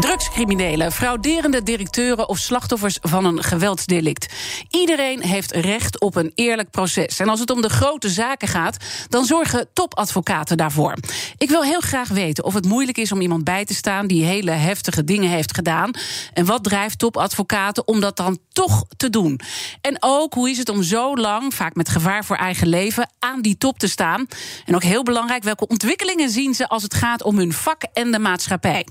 [0.00, 4.32] Drugscriminelen, frauderende directeuren of slachtoffers van een geweldsdelict.
[4.70, 7.20] Iedereen heeft recht op een eerlijk proces.
[7.20, 8.76] En als het om de grote zaken gaat,
[9.08, 10.94] dan zorgen topadvocaten daarvoor.
[11.38, 14.24] Ik wil heel graag weten of het moeilijk is om iemand bij te staan die
[14.24, 15.90] hele heftige dingen heeft gedaan.
[16.32, 19.40] En wat drijft topadvocaten om dat dan toch te doen?
[19.80, 23.42] En ook hoe is het om zo lang, vaak met gevaar voor eigen leven, aan
[23.42, 24.26] die top te staan?
[24.64, 28.10] En ook heel belangrijk, welke ontwikkelingen zien ze als het gaat om hun vak en
[28.10, 28.86] de maatschappij?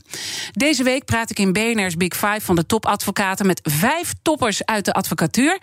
[0.52, 4.66] Deze week week praat ik in BNR's Big Five van de topadvocaten met vijf toppers
[4.66, 5.60] uit de advocatuur.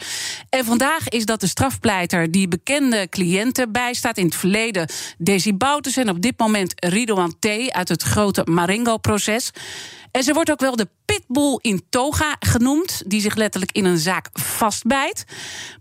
[0.48, 4.18] En vandaag is dat de strafpleiter die bekende cliënten bijstaat.
[4.18, 4.88] In het verleden
[5.18, 7.46] Daisy Boutes en op dit moment Ridouan T.
[7.70, 9.50] uit het grote Marengo-proces.
[10.10, 13.98] En ze wordt ook wel de pitbull in toga genoemd, die zich letterlijk in een
[13.98, 15.24] zaak vastbijt.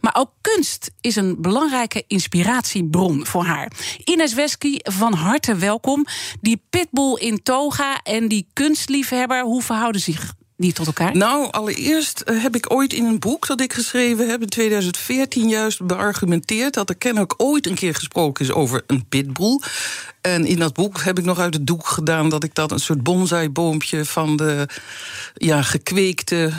[0.01, 3.71] Maar ook kunst is een belangrijke inspiratiebron voor haar.
[4.03, 6.05] Ines Wesky, van harte welkom.
[6.41, 11.15] Die pitbull in toga en die kunstliefhebber, hoe verhouden zich die tot elkaar?
[11.15, 15.49] Nou, allereerst eh, heb ik ooit in een boek dat ik geschreven heb in 2014
[15.49, 19.59] juist beargumenteerd dat er kennelijk ooit een keer gesproken is over een pitbull.
[20.21, 22.79] En in dat boek heb ik nog uit het doek gedaan dat ik dat een
[22.79, 24.67] soort bonsaiboompje van de
[25.33, 26.51] ja, gekweekte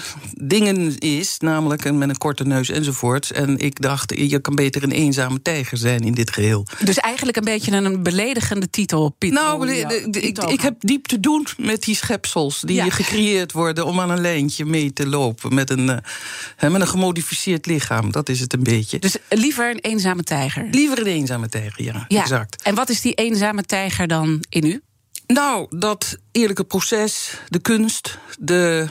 [0.43, 1.37] dingen is.
[1.39, 3.31] Namelijk met een korte neus enzovoort.
[3.31, 6.67] En ik dacht, je kan beter een eenzame tijger zijn in dit geheel.
[6.85, 9.33] Dus eigenlijk een beetje een beledigende titel, Piet.
[9.33, 10.17] Nou, ik,
[10.49, 14.65] ik, heb diep te doen met die schepsels die gecreëerd worden om aan een lijntje
[14.65, 15.55] mee te lopen.
[15.55, 18.13] Met een, uh, met een gemodificeerd lichaam.
[18.13, 18.99] Dat is het een beetje.
[18.99, 20.69] Dus liever een eenzame tijger?
[20.71, 22.05] Liever een eenzame tijger, ja.
[22.09, 22.21] ja.
[22.21, 22.63] Exact.
[22.63, 24.81] En wat is die eenzame tijger dan in u?
[25.27, 28.89] Nou, dat eerlijke proces, de kunst, de,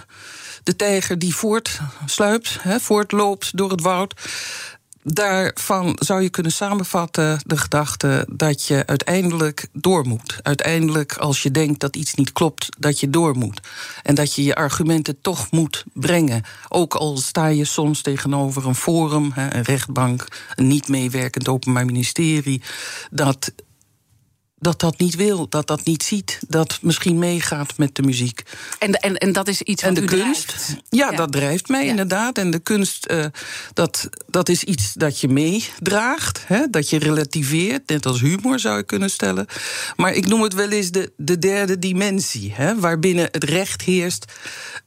[0.70, 4.14] de tijger die voortsluipt, hè, voortloopt door het woud.
[5.04, 10.40] Daarvan zou je kunnen samenvatten de gedachte dat je uiteindelijk door moet.
[10.42, 13.60] Uiteindelijk, als je denkt dat iets niet klopt, dat je door moet.
[14.04, 16.44] En dat je je argumenten toch moet brengen.
[16.68, 22.62] Ook al sta je soms tegenover een forum, een rechtbank, een niet meewerkend openbaar ministerie.
[23.12, 23.52] Dat
[24.60, 28.44] dat dat niet wil, dat dat niet ziet, dat misschien meegaat met de muziek.
[28.80, 30.76] En, en, en dat is iets en de kunst.
[30.90, 32.38] Ja, dat drijft mij inderdaad.
[32.38, 33.26] En de kunst, uh,
[33.74, 38.78] dat, dat is iets dat je meedraagt, hè, dat je relativeert, net als humor zou
[38.78, 39.46] je kunnen stellen.
[39.96, 44.26] Maar ik noem het wel eens de, de derde dimensie, hè, waarbinnen het recht heerst,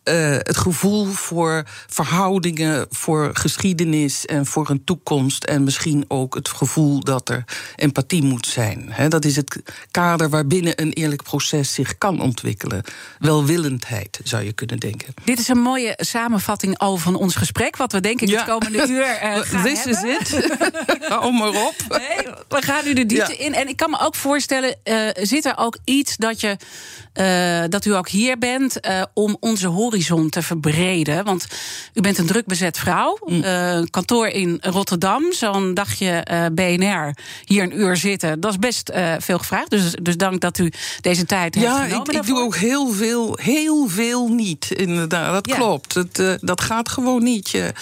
[0.04, 5.44] uh, het gevoel voor verhoudingen, voor geschiedenis en voor een toekomst.
[5.44, 7.44] En misschien ook het gevoel dat er
[7.77, 8.87] empathie moet zijn.
[8.89, 9.09] Hè.
[9.09, 12.83] Dat is het kader waarbinnen een eerlijk proces zich kan ontwikkelen.
[13.19, 15.15] Welwillendheid, zou je kunnen denken.
[15.25, 17.77] Dit is een mooie samenvatting al van ons gesprek.
[17.77, 20.59] Wat we denk ik het komende uur uh, gaan This is it.
[21.09, 21.75] Hou maar op.
[21.89, 23.55] Nee, we gaan nu de diepte in.
[23.55, 26.56] En ik kan me ook voorstellen, uh, zit er ook iets dat, je,
[27.15, 28.81] uh, dat u ook hier bent...
[29.15, 31.25] om onze horizon te verbreden?
[31.25, 31.47] Want
[31.95, 33.19] u bent een druk bezet vrouw.
[33.25, 33.91] Mm.
[33.91, 38.41] kantoor in Rotterdam, zo'n dagje BNR hier een uur zitten.
[38.41, 39.71] Dat is best veel gevraagd.
[39.71, 42.12] Dus, dus dank dat u deze tijd ja, heeft genomen.
[42.12, 44.71] Ja, ik, ik, doe ook heel veel, heel veel niet.
[44.71, 45.95] Inderdaad, dat klopt.
[45.95, 47.51] Het, dat gaat gewoon niet.
[47.51, 47.72] Je,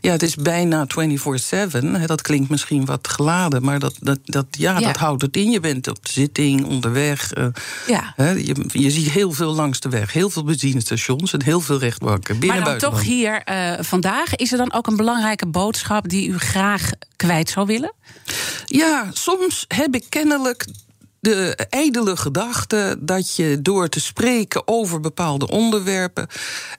[0.00, 2.06] ja, het is bijna 24-7.
[2.06, 5.50] Dat klinkt misschien wat geladen, maar dat, dat, dat, ja, dat houdt het in.
[5.50, 7.32] Je bent op zitting, onderweg.
[7.86, 8.12] Ja.
[8.16, 10.12] Hè, je, je ziet heel veel langs de weg.
[10.12, 12.38] Heel veel benzinestations en heel veel rechtbanken.
[12.38, 16.08] Binnen maar dan toch hier uh, vandaag, is er dan ook een belangrijke boodschap...
[16.08, 17.92] die u graag kwijt zou willen?
[18.64, 20.66] Ja, soms heb ik kennelijk
[21.20, 26.26] de ijdele gedachte dat je door te spreken over bepaalde onderwerpen.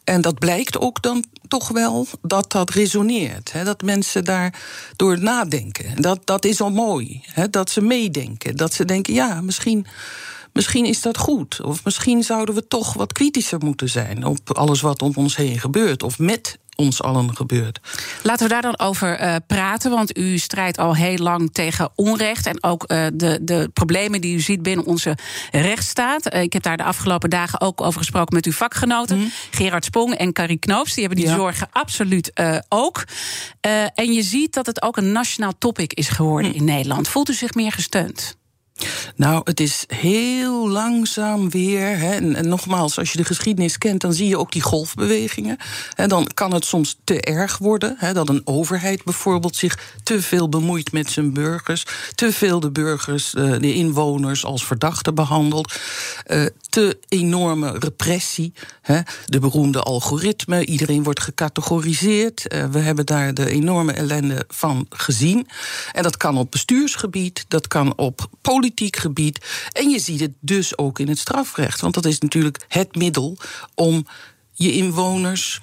[0.03, 3.51] En dat blijkt ook dan toch wel dat dat resoneert.
[3.51, 4.61] Hè, dat mensen daar
[4.95, 6.01] door nadenken.
[6.01, 7.21] Dat, dat is al mooi.
[7.25, 8.55] Hè, dat ze meedenken.
[8.55, 9.85] Dat ze denken, ja, misschien.
[10.53, 11.61] Misschien is dat goed.
[11.61, 15.59] Of misschien zouden we toch wat kritischer moeten zijn op alles wat om ons heen
[15.59, 16.03] gebeurt.
[16.03, 17.79] Of met ons allen gebeurt.
[18.23, 22.45] Laten we daar dan over uh, praten, want u strijdt al heel lang tegen onrecht
[22.45, 25.17] en ook uh, de, de problemen die u ziet binnen onze
[25.51, 26.33] rechtsstaat.
[26.33, 29.31] Uh, ik heb daar de afgelopen dagen ook over gesproken met uw vakgenoten, mm.
[29.51, 30.93] Gerard Spong en Carrie Knoops.
[30.93, 31.35] Die hebben die ja.
[31.35, 32.31] zorgen absoluut
[32.69, 33.03] ook.
[33.93, 36.57] en je ziet dat het ook een nationaal topic is geworden mm.
[36.57, 37.07] in Nederland.
[37.07, 38.37] Voelt u zich meer gesteund?
[39.15, 41.97] Nou, het is heel langzaam weer.
[41.97, 42.11] Hè.
[42.11, 45.57] En, nogmaals, als je de geschiedenis kent, dan zie je ook die golfbewegingen.
[45.95, 47.95] En dan kan het soms te erg worden.
[47.97, 51.85] Hè, dat een overheid bijvoorbeeld zich te veel bemoeit met zijn burgers.
[52.15, 55.75] Te veel de burgers, eh, de inwoners, als verdachten behandelt.
[56.27, 58.53] Uh, te enorme repressie.
[58.81, 58.99] Hè.
[59.25, 60.65] De beroemde algoritme.
[60.65, 62.53] Iedereen wordt gecategoriseerd.
[62.53, 65.47] Uh, we hebben daar de enorme ellende van gezien.
[65.91, 69.45] En dat kan op bestuursgebied, dat kan op politiek gebied.
[69.71, 71.81] En je ziet het dus ook in het strafrecht.
[71.81, 73.37] Want dat is natuurlijk het middel
[73.75, 74.07] om
[74.51, 75.61] je inwoners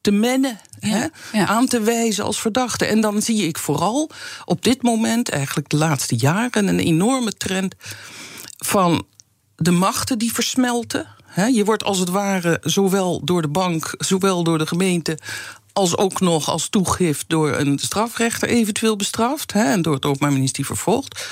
[0.00, 1.06] te mennen, hè,
[1.46, 2.84] aan te wijzen als verdachte.
[2.84, 4.10] En dan zie ik vooral
[4.44, 7.74] op dit moment, eigenlijk de laatste jaren, een enorme trend
[8.58, 9.06] van
[9.56, 11.06] de machten die versmelten.
[11.52, 15.18] Je wordt als het ware zowel door de bank, zowel door de gemeente
[15.72, 20.66] als ook nog als toegift door een strafrechter eventueel bestraft en door het Openbaar Ministerie
[20.66, 21.26] vervolgd.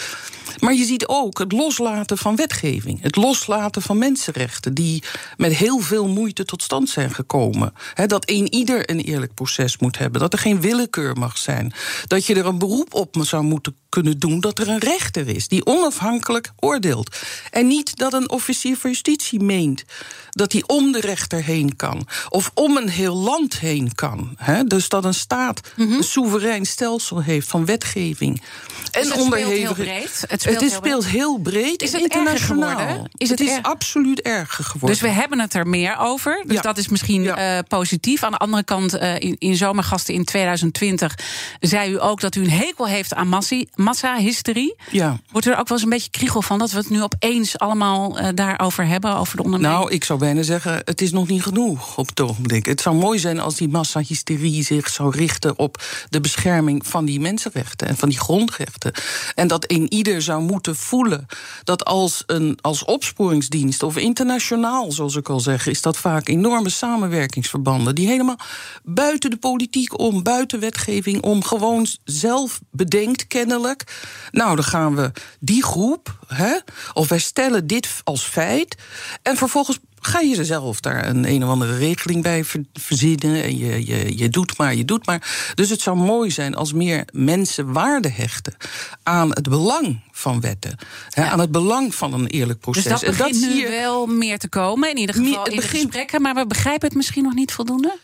[0.58, 3.02] Maar je ziet ook het loslaten van wetgeving.
[3.02, 4.74] Het loslaten van mensenrechten.
[4.74, 5.02] Die
[5.36, 7.72] met heel veel moeite tot stand zijn gekomen.
[8.06, 10.20] dat een ieder een eerlijk proces moet hebben.
[10.20, 11.72] Dat er geen willekeur mag zijn.
[12.06, 14.40] Dat je er een beroep op zou moeten kunnen doen.
[14.40, 17.16] Dat er een rechter is die onafhankelijk oordeelt.
[17.50, 19.84] En niet dat een officier van justitie meent
[20.30, 22.06] dat hij om de rechter heen kan.
[22.28, 24.36] Of om een heel land heen kan.
[24.66, 25.92] dus dat een staat mhm.
[25.92, 28.42] een soeverein stelsel heeft van wetgeving.
[28.90, 30.08] Dus en onderhevige.
[30.44, 31.82] Het speelt, het speelt heel breed.
[31.82, 33.06] Is het internationaal?
[33.16, 34.88] Is het, het is absoluut erger geworden.
[34.88, 36.44] Dus we hebben het er meer over.
[36.46, 38.22] Dus dat is misschien uh, positief.
[38.22, 41.18] Aan de andere kant, uh, in, in Zomergasten in 2020
[41.60, 43.40] zei u ook dat u een hekel heeft aan
[43.74, 44.74] massa-hysterie.
[44.90, 45.18] Ja.
[45.30, 48.20] Wordt er ook wel eens een beetje kriegel van dat we het nu opeens allemaal
[48.20, 49.78] uh, daarover hebben, over de onderneming?
[49.78, 52.66] Nou, ik zou bijna zeggen, het is nog niet genoeg op het ogenblik.
[52.66, 57.20] Het zou mooi zijn als die massa-hysterie zich zou richten op de bescherming van die
[57.20, 58.92] mensenrechten en van die grondrechten.
[59.34, 61.26] En dat een ieder zou moeten voelen
[61.64, 66.68] dat als een als opsporingsdienst of internationaal, zoals ik al zeg, is dat vaak enorme
[66.68, 68.38] samenwerkingsverbanden die helemaal
[68.82, 73.84] buiten de politiek om, buiten wetgeving om, gewoon zelf bedenkt kennelijk.
[74.30, 76.56] Nou, dan gaan we die groep, hè,
[76.92, 78.76] of wij stellen dit als feit,
[79.22, 83.42] en vervolgens ga je zelf daar een een of andere regeling bij verzinnen.
[83.42, 85.52] En je, je, je doet maar, je doet maar.
[85.54, 88.56] Dus het zou mooi zijn als meer mensen waarde hechten
[89.02, 90.78] aan het belang van wetten.
[91.14, 92.82] Aan het belang van een eerlijk proces.
[92.82, 95.62] Dus dat begint en dat nu wel meer te komen, in ieder geval in de
[95.62, 96.22] gesprekken.
[96.22, 97.98] Maar we begrijpen het misschien nog niet voldoende?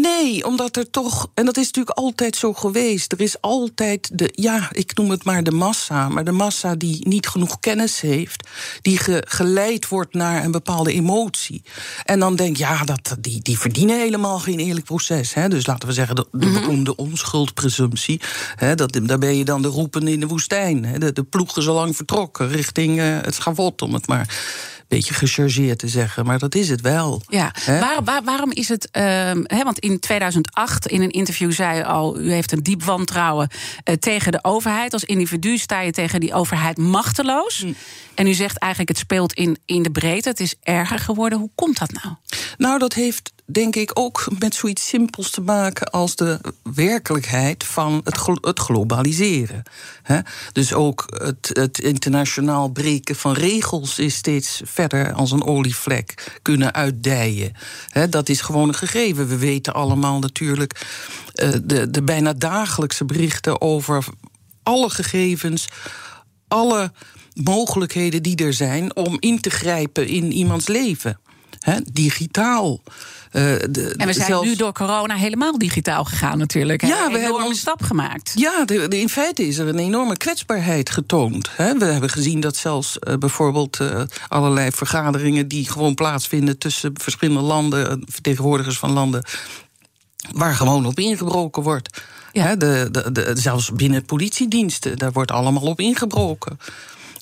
[0.00, 3.12] Nee, omdat er toch, en dat is natuurlijk altijd zo geweest.
[3.12, 7.08] Er is altijd de, ja, ik noem het maar de massa, maar de massa die
[7.08, 8.48] niet genoeg kennis heeft,
[8.82, 11.62] die geleid wordt naar een bepaalde emotie.
[12.04, 15.34] En dan denk ja, dat, die, die verdienen helemaal geen eerlijk proces.
[15.34, 15.48] Hè?
[15.48, 16.60] Dus laten we zeggen, de, de mhm.
[16.60, 18.20] beroemde onschuldpresumptie.
[18.56, 18.74] Hè?
[18.74, 20.84] Dat, daar ben je dan de roepen in de woestijn.
[20.84, 20.98] Hè?
[20.98, 24.28] De, de ploeg is al lang vertrokken richting uh, het schavot, om het maar
[24.88, 27.22] beetje gechargeerd te zeggen, maar dat is het wel.
[27.28, 27.54] Ja,
[28.04, 28.88] waar, waarom is het.
[28.92, 33.48] Uh, want in 2008 in een interview zei u al: u heeft een diep wantrouwen
[33.50, 34.92] uh, tegen de overheid.
[34.92, 37.58] Als individu sta je tegen die overheid machteloos.
[37.58, 37.72] Hm.
[38.14, 40.28] En u zegt eigenlijk: het speelt in, in de breedte.
[40.28, 41.38] Het is erger geworden.
[41.38, 42.14] Hoe komt dat nou?
[42.56, 46.40] Nou, dat heeft denk ik ook met zoiets simpels te maken als de
[46.74, 49.62] werkelijkheid van het, het globaliseren.
[50.52, 56.74] Dus ook het, het, internationaal breken van regels is steeds verder als een olievlek kunnen
[56.74, 57.52] uitdijen.
[58.10, 59.28] dat is gewoon een gegeven.
[59.28, 60.86] We weten allemaal natuurlijk
[61.34, 64.04] uh, de, de bijna dagelijkse berichten over
[64.62, 65.68] alle gegevens,
[66.48, 66.92] alle
[67.34, 71.18] mogelijkheden die er zijn om in te grijpen in iemands leven.
[71.92, 72.80] Digitaal.
[73.32, 76.86] Uh, de, en we zijn nu door corona helemaal digitaal gegaan natuurlijk.
[76.86, 78.32] Ja, we hebben een stap gemaakt.
[78.34, 81.50] Ja, de, in feite is er een enorme kwetsbaarheid getoond.
[81.56, 81.78] Hè.
[81.78, 85.48] We hebben gezien dat zelfs uh, bijvoorbeeld uh, allerlei vergaderingen...
[85.48, 88.04] die gewoon plaatsvinden tussen verschillende landen...
[88.06, 89.24] vertegenwoordigers van landen
[90.32, 92.02] waar gewoon op ingebroken wordt.
[92.32, 92.56] Ja.
[92.56, 96.58] de, zelfs binnen politiediensten, daar wordt allemaal op ingebroken.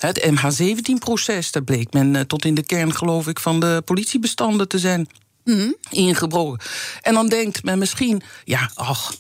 [0.05, 4.79] Het MH17-proces, daar bleek men tot in de kern, geloof ik, van de politiebestanden te
[4.79, 5.09] zijn
[5.45, 5.77] Mm.
[5.91, 6.67] Ingebroken.
[7.03, 9.15] En dan denkt men misschien, ja, ach,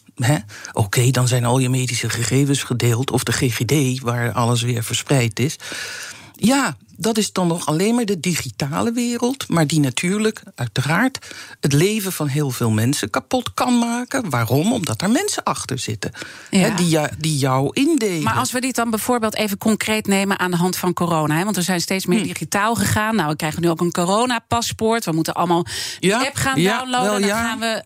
[0.72, 3.10] oké, dan zijn al je medische gegevens gedeeld.
[3.10, 5.56] Of de GGD, waar alles weer verspreid is.
[6.36, 11.72] Ja, dat is dan nog alleen maar de digitale wereld, maar die natuurlijk, uiteraard, het
[11.72, 14.30] leven van heel veel mensen kapot kan maken.
[14.30, 14.72] Waarom?
[14.72, 16.12] Omdat er mensen achter zitten
[16.76, 18.22] die, die jou indelen.
[18.22, 21.56] Maar als we dit dan bijvoorbeeld even concreet nemen aan de hand van corona, want
[21.56, 22.26] we zijn steeds meer hm.
[22.26, 23.16] digitaal gegaan.
[23.16, 25.04] Nou, we krijgen nu ook een coronapaspoort.
[25.04, 25.66] We moeten allemaal
[26.00, 27.20] de app gaan downloaden.
[27.20, 27.82] dan gaan we,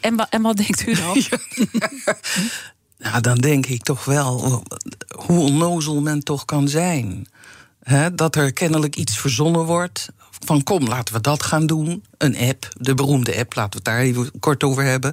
[0.00, 1.22] en, en wat denkt u dan?
[2.98, 4.62] Nou, dan denk ik toch wel
[5.16, 7.28] hoe onnozel men toch kan zijn
[8.14, 10.08] Dat er kennelijk iets verzonnen wordt.
[10.44, 12.04] Van kom, laten we dat gaan doen.
[12.18, 15.12] Een app, de beroemde app, laten we het daar even kort over hebben.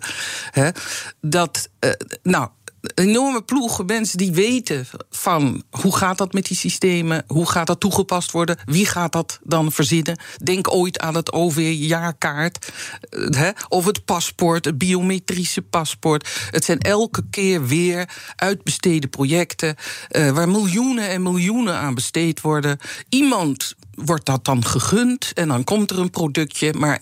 [1.21, 1.91] Dat, uh,
[2.23, 2.49] nou,
[2.93, 7.79] enorme ploegen mensen die weten van hoe gaat dat met die systemen, hoe gaat dat
[7.79, 10.19] toegepast worden, wie gaat dat dan verzinnen.
[10.43, 12.71] Denk ooit aan het OV-jaarkaart
[13.11, 16.29] uh, of het paspoort, het biometrische paspoort.
[16.51, 19.75] Het zijn elke keer weer uitbesteden projecten
[20.11, 22.77] uh, waar miljoenen en miljoenen aan besteed worden.
[23.09, 27.01] Iemand wordt dat dan gegund en dan komt er een productje, maar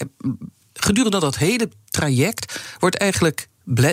[0.74, 3.48] gedurende dat hele traject wordt eigenlijk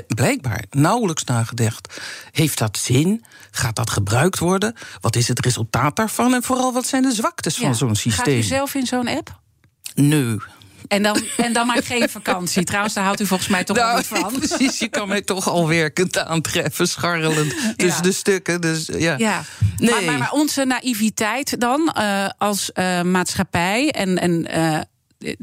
[0.07, 2.01] blijkbaar nauwelijks nagedacht.
[2.31, 3.25] Heeft dat zin?
[3.51, 4.75] Gaat dat gebruikt worden?
[5.01, 6.35] Wat is het resultaat daarvan?
[6.35, 8.35] En vooral, wat zijn de zwaktes van zo'n systeem?
[8.35, 9.41] Gaat u zelf in zo'n app?
[9.95, 10.37] Nee.
[10.89, 12.65] En dan, en dan maar geen vakantie.
[12.65, 14.33] Trouwens, daar houdt u volgens mij toch nou, niet van.
[14.39, 18.61] Precies, je kan mij toch al werkend aantreffen, scharrelend tussen de stukken.
[18.61, 19.15] Dus, ja.
[19.19, 19.43] ja.
[19.77, 19.91] Nee.
[19.91, 24.79] Maar, maar, maar, onze naïviteit dan uh, als uh, maatschappij en, en uh,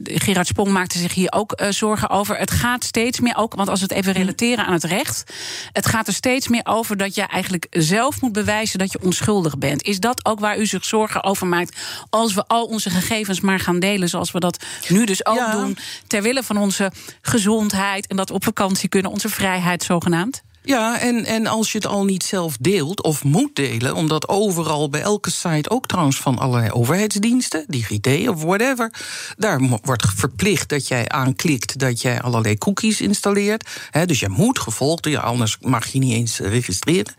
[0.04, 2.38] Gerard Spong maakte zich hier ook uh, zorgen over.
[2.38, 5.24] Het gaat steeds meer ook, want als we het even relateren aan het recht.
[5.72, 9.58] Het gaat er steeds meer over dat je eigenlijk zelf moet bewijzen dat je onschuldig
[9.58, 9.84] bent.
[9.84, 11.78] Is dat ook waar u zich zorgen over maakt?
[12.10, 15.78] Als we al onze gegevens maar gaan delen, zoals we dat nu dus ook doen.
[16.08, 16.92] Ter wille van onze
[17.22, 20.44] gezondheid en dat we op vakantie kunnen, onze vrijheid zogenaamd?
[20.68, 24.90] Ja, en, en als je het al niet zelf deelt of moet delen, omdat overal
[24.90, 28.94] bij elke site, ook trouwens van allerlei overheidsdiensten, DigiD of whatever,
[29.38, 33.70] daar wordt verplicht dat jij aanklikt dat jij allerlei cookies installeert.
[34.06, 37.14] dus je moet gevolgd, ja, anders mag je niet eens registreren.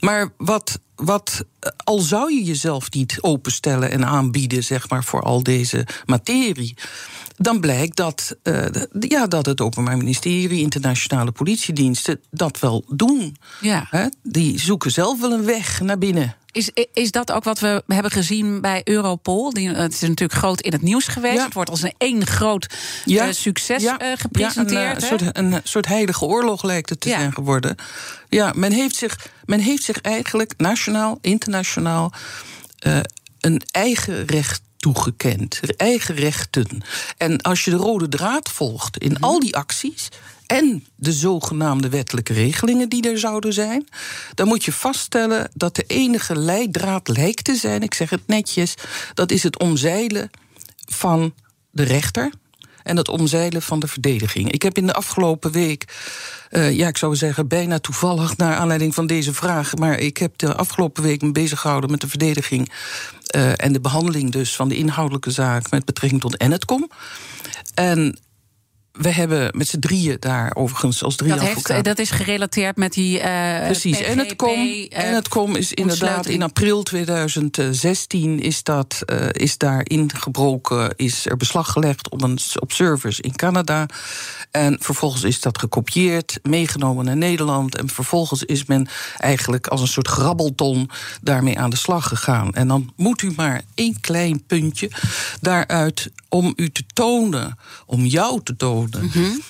[0.00, 1.44] Maar wat wat,
[1.84, 6.74] al zou je jezelf niet openstellen en aanbieden, zeg maar, voor al deze materie
[7.36, 8.64] dan blijkt dat, uh,
[9.00, 13.36] ja, dat het Openbaar Ministerie, internationale politiediensten dat wel doen.
[13.60, 13.86] Ja.
[13.90, 16.36] He, die zoeken zelf wel een weg naar binnen.
[16.52, 19.52] Is, is dat ook wat we hebben gezien bij Europol?
[19.52, 21.44] Die, het is natuurlijk groot in het nieuws geweest.
[21.44, 22.74] Het wordt als een één groot
[23.04, 23.26] ja.
[23.26, 24.02] uh, succes ja.
[24.02, 25.02] uh, gepresenteerd.
[25.02, 27.76] een, soort, een soort heilige oorlog lijkt het te zijn geworden.
[28.28, 32.12] Ja, men heeft zich, men heeft zich eigenlijk nationaal, internationaal.
[32.86, 32.98] Uh,
[33.40, 35.60] een eigen recht toegekend.
[35.76, 36.82] Eigen rechten.
[37.16, 39.24] En als je de rode draad volgt in mhm.
[39.24, 40.08] al die acties
[40.46, 43.88] en de zogenaamde wettelijke regelingen die er zouden zijn,
[44.34, 48.74] dan moet je vaststellen dat de enige leidraad lijkt te zijn, ik zeg het netjes,
[49.14, 50.30] dat is het omzeilen
[50.88, 51.34] van
[51.70, 52.32] de rechter
[52.86, 54.52] en het omzeilen van de verdediging.
[54.52, 55.84] Ik heb in de afgelopen week,
[56.50, 60.38] uh, ja, ik zou zeggen, bijna toevallig naar aanleiding van deze vraag, maar ik heb
[60.38, 62.72] de afgelopen week me bezig gehouden met de verdediging
[63.36, 66.90] uh, en de behandeling dus van de inhoudelijke zaak met betrekking tot Enetcom.
[67.74, 68.18] En
[68.96, 71.74] we hebben met z'n drieën daar overigens als drie dat advocaten.
[71.74, 73.18] Heeft, dat is gerelateerd met die.
[73.18, 73.98] Uh, Precies.
[73.98, 79.02] PGP, en het kom, uh, en het kom is inderdaad in april 2016 is dat
[79.06, 83.86] uh, is daar ingebroken, is er beslag gelegd op een op servers in Canada.
[84.50, 87.76] En vervolgens is dat gekopieerd, meegenomen naar Nederland.
[87.76, 90.90] En vervolgens is men eigenlijk als een soort grabbelton
[91.22, 92.54] daarmee aan de slag gegaan.
[92.54, 94.90] En dan moet u maar één klein puntje
[95.40, 99.10] daaruit om u te tonen, om jou te tonen.
[99.14, 99.40] Mm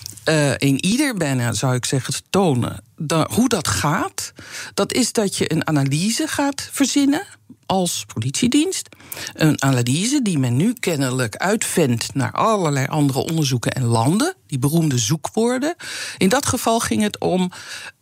[0.59, 2.83] in ieder bijna zou ik zeggen te tonen.
[3.31, 4.33] hoe dat gaat,
[4.75, 7.27] dat is dat je een analyse gaat verzinnen
[7.67, 8.89] als politiedienst.
[9.33, 14.99] Een analyse die men nu kennelijk uitvendt naar allerlei andere onderzoeken en landen, die beroemde
[14.99, 15.75] zoekwoorden.
[16.17, 17.51] In dat geval ging het om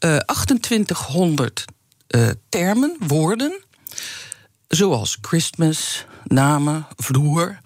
[0.01, 1.65] uh, 2800
[2.09, 3.61] uh, termen, woorden,
[4.69, 7.61] zoals Christmas, namen, vloer,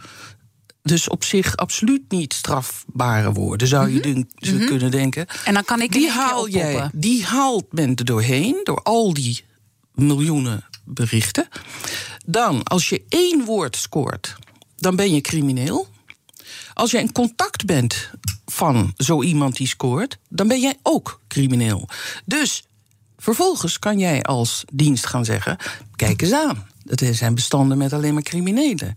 [0.89, 4.67] dus op zich absoluut niet strafbare woorden, zou je mm -hmm.
[4.67, 5.27] kunnen denken.
[5.45, 9.45] En dan kan ik die haal jij, Die haalt men er doorheen, door al die
[9.95, 11.49] miljoenen berichten.
[12.27, 14.37] Dan, als je één woord scoort,
[14.77, 15.89] dan ben je crimineel.
[16.75, 18.11] Als je in contact bent
[18.47, 21.89] van zo iemand die scoort, dan ben jij ook crimineel.
[22.25, 22.65] Dus
[23.17, 25.57] vervolgens kan jij als dienst gaan zeggen:
[25.97, 26.67] kijk eens aan.
[26.89, 28.95] Het zijn bestanden met alleen maar criminelen.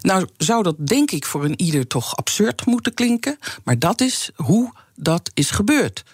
[0.00, 4.30] Nou zou dat denk ik voor een ieder toch absurd moeten klinken, maar dat is
[4.34, 6.04] hoe dat is gebeurd.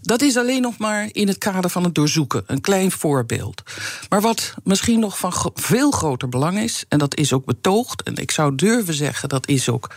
[0.00, 3.62] Dat is alleen nog maar in het kader van het doorzoeken, een klein voorbeeld.
[4.08, 8.16] Maar wat misschien nog van veel groter belang is, en dat is ook betoogd, en
[8.16, 9.94] ik zou durven zeggen dat is ook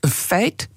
[0.00, 0.68] een feit,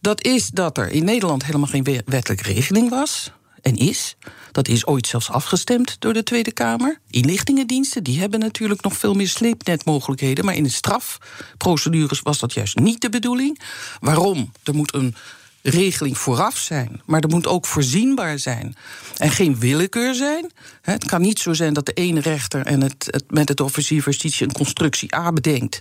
[0.00, 4.16] dat is dat er in Nederland helemaal geen wettelijke regeling was en is.
[4.52, 6.98] Dat is ooit zelfs afgestemd door de Tweede Kamer.
[7.10, 10.44] Inlichtingendiensten die hebben natuurlijk nog veel meer sleepnetmogelijkheden.
[10.44, 13.60] Maar in de strafprocedures was dat juist niet de bedoeling.
[14.00, 14.52] Waarom?
[14.62, 15.14] Er moet een
[15.62, 17.00] regeling vooraf zijn.
[17.06, 18.76] Maar er moet ook voorzienbaar zijn.
[19.16, 20.50] En geen willekeur zijn.
[20.82, 24.12] Het kan niet zo zijn dat de ene rechter en het, met het officier van
[24.12, 25.80] justitie een constructie A bedenkt.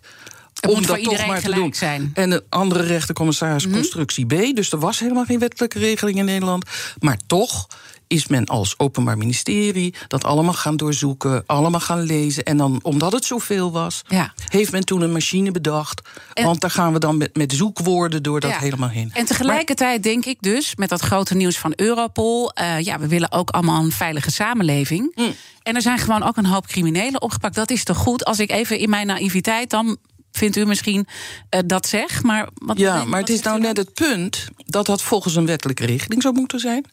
[0.68, 1.74] Om moet dat toch maar te gelijk doen.
[1.74, 2.12] zijn.
[2.14, 3.74] En een andere rechtercommissaris Mhm.
[3.76, 4.56] constructie B.
[4.56, 6.66] Dus er was helemaal geen wettelijke regeling in Nederland.
[7.00, 7.68] Maar toch
[8.08, 12.44] is men als Openbaar Ministerie dat allemaal gaan doorzoeken, allemaal gaan lezen.
[12.44, 14.34] En dan, omdat het zoveel was, Ja.
[14.48, 16.02] heeft men toen een machine bedacht.
[16.34, 18.60] En- want daar gaan we dan met, met zoekwoorden door dat Ja.
[18.60, 19.12] helemaal heen.
[19.14, 22.52] En tegelijkertijd denk ik dus, met dat grote nieuws van Europol...
[22.54, 25.12] eh, ja, we willen ook allemaal een veilige samenleving.
[25.16, 25.34] Mm.
[25.64, 27.56] En er zijn gewoon ook een hoop criminelen opgepakt.
[27.56, 28.26] Dat is toch goed?
[28.26, 29.98] Als ik even in mijn naïviteit, dan
[30.32, 31.08] vindt u misschien
[31.50, 32.24] eh, dat zeg.
[32.24, 35.86] Maar wat, Ja, maar het is nou net het punt dat dat volgens een wettelijke
[35.86, 36.86] regeling zou moeten zijn.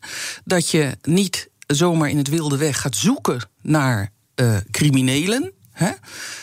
[0.45, 5.53] Dat je niet zomaar in het wilde weg gaat zoeken naar eh, criminelen.
[5.77, 5.91] Hè?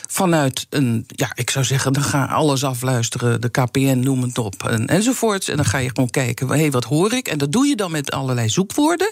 [0.09, 4.67] Vanuit een, ja, ik zou zeggen, dan ga alles afluisteren, de KPN, noem het op,
[4.69, 5.47] en, enzovoorts.
[5.49, 7.27] En dan ga je gewoon kijken, hé, hey, wat hoor ik?
[7.27, 9.11] En dat doe je dan met allerlei zoekwoorden.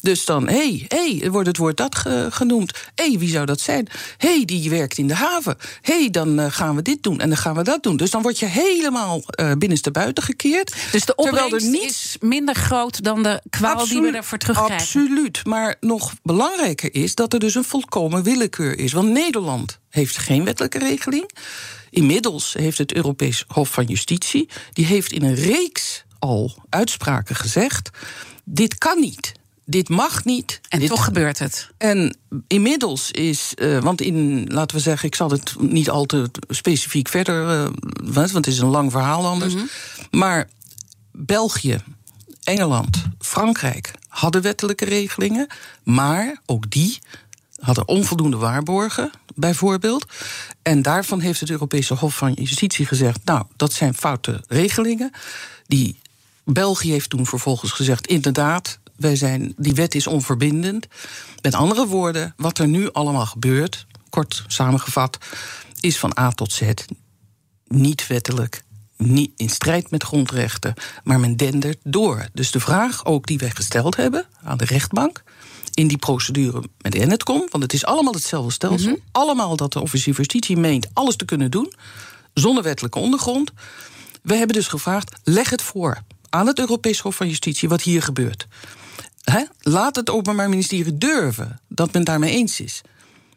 [0.00, 0.84] Dus dan, hé, hey,
[1.20, 2.72] hey, wordt het woord dat ge- genoemd?
[2.94, 3.86] Hé, hey, wie zou dat zijn?
[4.16, 5.56] Hé, hey, die werkt in de haven.
[5.80, 7.96] Hé, hey, dan eh, gaan we dit doen en dan gaan we dat doen.
[7.96, 10.74] Dus dan word je helemaal eh binnenste buiten gekeerd.
[10.92, 14.76] Dus de opbrengst niet- is minder groot dan de kwaal die we ervoor terugkrijgen.
[14.76, 15.44] Absoluut.
[15.46, 18.92] Maar nog belangrijker is dat er dus een volkomen willekeur is.
[18.92, 19.52] Want Nederland
[19.88, 21.30] heeft geen wettelijke regeling.
[21.90, 24.48] Inmiddels heeft het Europees Hof van Justitie...
[24.72, 27.90] die heeft in een reeks al uitspraken gezegd...
[28.44, 29.32] dit kan niet.
[29.66, 30.60] Dit mag niet.
[30.68, 31.70] En dit toch gebeurt het.
[31.78, 36.30] en inmiddels is, eh, want in, laten we zeggen, ik zal het niet al te
[36.48, 37.70] specifiek verder, eh,
[38.04, 39.54] want het is een lang verhaal anders.
[40.10, 40.48] Maar
[41.12, 41.82] België,
[42.42, 45.46] Engeland, Frankrijk hadden wettelijke regelingen,
[45.82, 46.98] maar ook die
[47.60, 50.06] hadden onvoldoende waarborgen, bijvoorbeeld.
[50.62, 55.10] En daarvan heeft het Europese Hof van Justitie gezegd: Nou, dat zijn foute regelingen.
[55.66, 56.00] Die
[56.44, 60.86] België heeft toen vervolgens gezegd: inderdaad, wij zijn, die wet is onverbindend.
[61.42, 65.18] Met andere woorden, wat er nu allemaal gebeurt, kort samengevat,
[65.80, 66.62] is van A tot Z
[67.66, 68.62] niet wettelijk,
[68.96, 72.28] niet in strijd met grondrechten, maar men dendert door.
[72.32, 75.22] Dus de vraag ook die wij gesteld hebben aan de rechtbank.
[75.74, 78.98] In die procedure met de NETCOM, want het is allemaal hetzelfde stelsel.
[79.12, 81.72] Allemaal dat de officier van justitie meent alles te kunnen doen,
[82.34, 83.50] zonder wettelijke ondergrond.
[84.22, 88.02] We hebben dus gevraagd: leg het voor aan het Europees Hof van Justitie wat hier
[88.02, 88.46] gebeurt.
[89.60, 92.80] Laat het Openbaar Ministerie durven dat men daarmee eens is.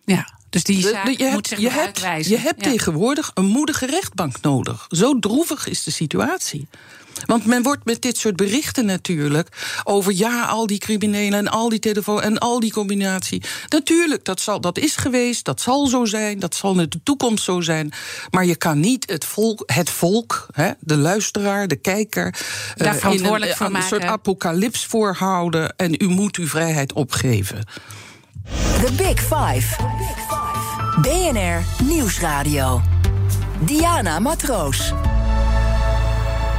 [0.06, 2.72] Ja, dus die zaak je moet hebt, je hebt, je hebt Ja.
[2.72, 4.86] tegenwoordig een moedige rechtbank nodig.
[4.90, 6.68] Zo droevig is de situatie.
[7.26, 9.48] Want men wordt met dit soort berichten natuurlijk
[9.84, 13.42] over ja, al die criminelen en al die telefoon en al die combinatie.
[13.70, 17.44] Natuurlijk, dat, zal, dat is geweest, dat zal zo zijn, dat zal in de toekomst
[17.44, 17.92] zo zijn.
[18.32, 22.96] Maar je kan niet het volk, het volk hè, de luisteraar, de kijker, eh, Daar
[22.96, 24.16] verantwoordelijk in een, voor aan een soort maken.
[24.16, 27.64] apocalyps voorhouden en u moet uw vrijheid opgeven.
[28.56, 29.84] The Big Five.
[31.02, 32.82] BNR Nieuwsradio.
[33.60, 34.94] Diana Matroos.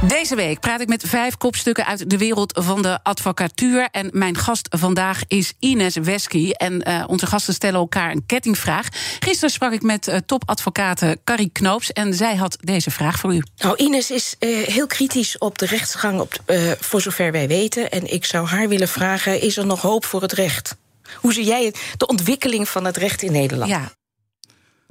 [0.07, 3.87] Deze week praat ik met vijf kopstukken uit de wereld van de advocatuur.
[3.91, 6.51] En mijn gast vandaag is Ines Wesky.
[6.51, 8.87] En eh, onze gasten stellen elkaar een kettingvraag.
[9.19, 11.91] Gisteren sprak ik met uh, topadvocate Carrie Knoops.
[11.91, 13.43] En zij had deze vraag voor u.
[13.57, 17.91] Nou, Ines is uh, heel kritisch op de rechtsgang, op, uh, voor zover wij weten.
[17.91, 20.77] En ik zou haar willen vragen: is er nog hoop voor het recht?
[21.15, 23.71] Hoe zie jij het, de ontwikkeling van het recht in Nederland?
[23.71, 23.91] Ja,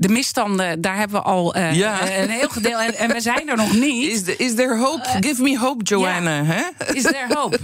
[0.00, 2.18] de misstanden, daar hebben we al uh, Ja.
[2.20, 2.82] een heel gedeelte.
[2.84, 4.12] En, en, we zijn er nog niet.
[4.12, 5.08] Is, the, is there hope?
[5.08, 6.36] Uh, Give me hope, Joanna.
[6.36, 6.44] Ja.
[6.44, 6.62] Hè?
[6.94, 7.58] Is there hope?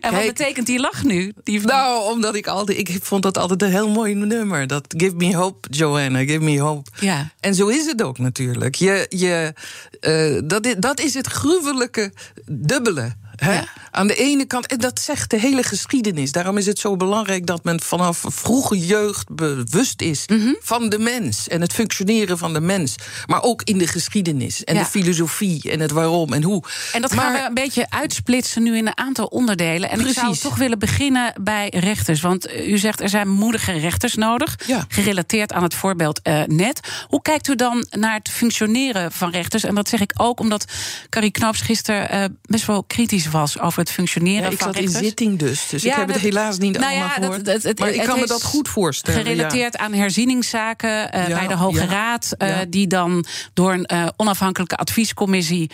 [0.00, 0.26] en wat Kijk.
[0.26, 1.32] betekent die lach nu?
[1.42, 1.60] Die...
[1.60, 2.78] Nou, omdat ik altijd.
[2.78, 4.66] Ik vond dat altijd een heel mooi nummer.
[4.66, 6.18] Dat Give me hope, Joanna.
[6.18, 6.90] Give me hope.
[7.00, 7.32] Ja.
[7.40, 8.74] En zo is het ook natuurlijk.
[8.74, 9.52] Je, je,
[10.00, 12.12] uh, dat, is, dat is het gruwelijke
[12.46, 13.12] dubbele.
[13.38, 13.60] Hè?
[13.90, 16.32] Aan de ene kant, en dat zegt de hele geschiedenis.
[16.32, 20.38] Daarom is het zo belangrijk dat men vanaf vroege jeugd bewust is Mhm.
[20.38, 20.56] mm -hmm.
[20.60, 22.94] van de mens en het functioneren van de mens.
[23.26, 24.80] Maar ook in de geschiedenis en Ja.
[24.82, 26.62] de filosofie en het waarom en hoe.
[26.92, 29.90] En dat maar, gaan we een beetje uitsplitsen nu in een aantal onderdelen.
[29.90, 32.20] En ik zou toch willen beginnen bij rechters.
[32.20, 34.58] Want eh, u zegt er zijn moedige rechters nodig.
[34.66, 34.84] Ja.
[34.88, 36.80] Gerelateerd aan het voorbeeld uh, net.
[37.08, 39.64] Hoe kijkt u dan naar het functioneren van rechters?
[39.64, 40.64] En dat zeg ik ook omdat
[41.08, 44.76] Carrie Knoops gisteren uh, best wel kritisch was over het functioneren ja, ik van zat
[44.76, 44.98] rechters.
[45.00, 47.44] in zitting dus, dus Ja, ik heb dat- het helaas niet nou allemaal ja, gehoord.
[47.44, 49.20] dat- dat- het- maar ik kan me dat goed voorstellen.
[49.20, 52.34] Gerelateerd aan herzieningszaken uh, Ja, bij de Hoge Raad.
[52.38, 52.64] Uh, ja.
[52.64, 55.70] Die dan door een uh, onafhankelijke adviescommissie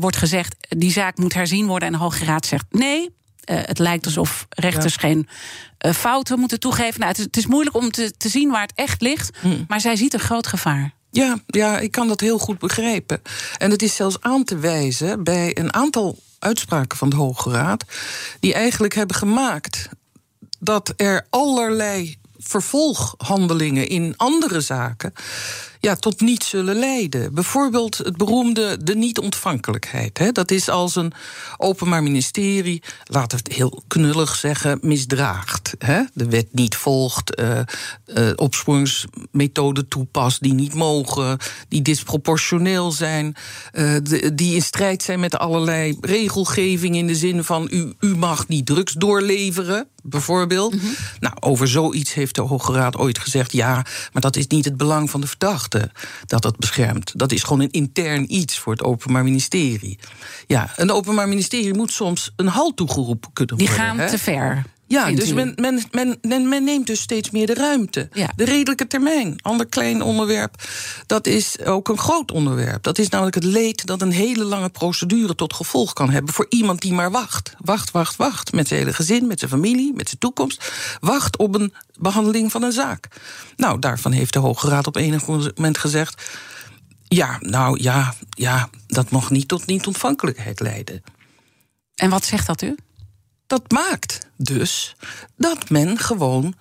[0.00, 1.88] wordt gezegd: die zaak moet herzien worden.
[1.88, 3.10] En de Hoge Raad zegt nee.
[3.44, 5.28] Het lijkt alsof rechters geen
[5.94, 7.00] fouten moeten toegeven.
[7.00, 9.30] Nou, het, is, het is moeilijk om te, te zien waar het echt ligt.
[9.40, 9.64] Hmm.
[9.68, 10.92] Maar zij ziet een groot gevaar.
[11.10, 13.22] Ja, ja, ik kan dat heel goed begrijpen.
[13.58, 17.84] En het is zelfs aan te wijzen bij een aantal uitspraken van de Hoge Raad,
[18.40, 19.88] die eigenlijk hebben gemaakt
[20.58, 25.12] dat er allerlei vervolghandelingen in andere zaken
[25.84, 27.34] ja, tot niets zullen leiden.
[27.34, 30.18] Bijvoorbeeld het beroemde de niet-ontvankelijkheid.
[30.18, 30.32] Hè.
[30.32, 31.12] Dat is als een
[31.56, 35.74] openbaar ministerie, laten we het heel knullig zeggen, misdraagt.
[35.78, 36.02] Hè.
[36.12, 37.58] De wet niet volgt, uh,
[38.06, 43.36] uh, opsporingsmethoden toepast die niet mogen, die disproportioneel zijn,
[43.72, 48.16] uh, de, die in strijd zijn met allerlei regelgeving in de zin van u, u
[48.16, 50.74] mag niet drugs doorleveren bijvoorbeeld.
[50.74, 50.86] Mhm.
[51.20, 53.74] Nou, over zoiets heeft de Hoge Raad ooit gezegd: ja,
[54.12, 55.73] maar dat is niet het belang van de verdachte
[56.26, 57.18] dat dat beschermt.
[57.18, 59.98] Dat is gewoon een intern iets voor het Openbaar Ministerie.
[60.46, 63.74] Ja, een Openbaar Ministerie moet soms een halt toegeroepen kunnen worden.
[63.74, 64.64] Die gaan te ver.
[64.86, 65.82] Ja, dus men, men,
[66.22, 68.08] men, men, neemt dus steeds meer de ruimte.
[68.36, 70.62] De redelijke termijn, ander klein onderwerp,
[71.06, 72.82] dat is ook een groot onderwerp.
[72.82, 76.46] Dat is namelijk het leed dat een hele lange procedure tot gevolg kan hebben voor
[76.48, 77.54] iemand die maar wacht.
[77.58, 78.52] Wacht, wacht, wacht.
[78.52, 80.72] Met zijn hele gezin, met zijn familie, met zijn toekomst.
[81.00, 83.08] Wacht op een behandeling van een zaak.
[83.56, 86.30] Nou, daarvan heeft de Hoge Raad op enig moment gezegd.
[87.08, 91.02] Ja, nou ja, ja, dat mag niet tot niet-ontvankelijkheid leiden.
[91.94, 92.74] En wat zegt dat u?
[93.46, 94.96] Dat maakt dus
[95.36, 96.54] dat men gewoon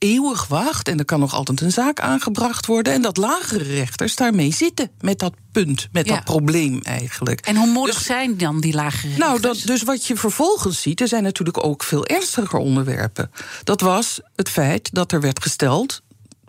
[0.00, 0.88] eeuwig wacht.
[0.88, 2.92] En er kan nog altijd een zaak aangebracht worden.
[2.92, 7.40] En dat lagere rechters daarmee zitten met dat punt, met dat probleem eigenlijk.
[7.40, 9.28] En hoe moedig dus- zijn dan die lagere rechters?
[9.28, 13.30] Nou, dat, dus wat je vervolgens ziet, er zijn natuurlijk ook veel ernstiger onderwerpen.
[13.64, 16.02] Dat was het feit dat er werd gesteld.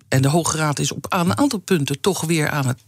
[0.07, 2.79] En de Hoge Raad is op een aantal punten toch weer aan het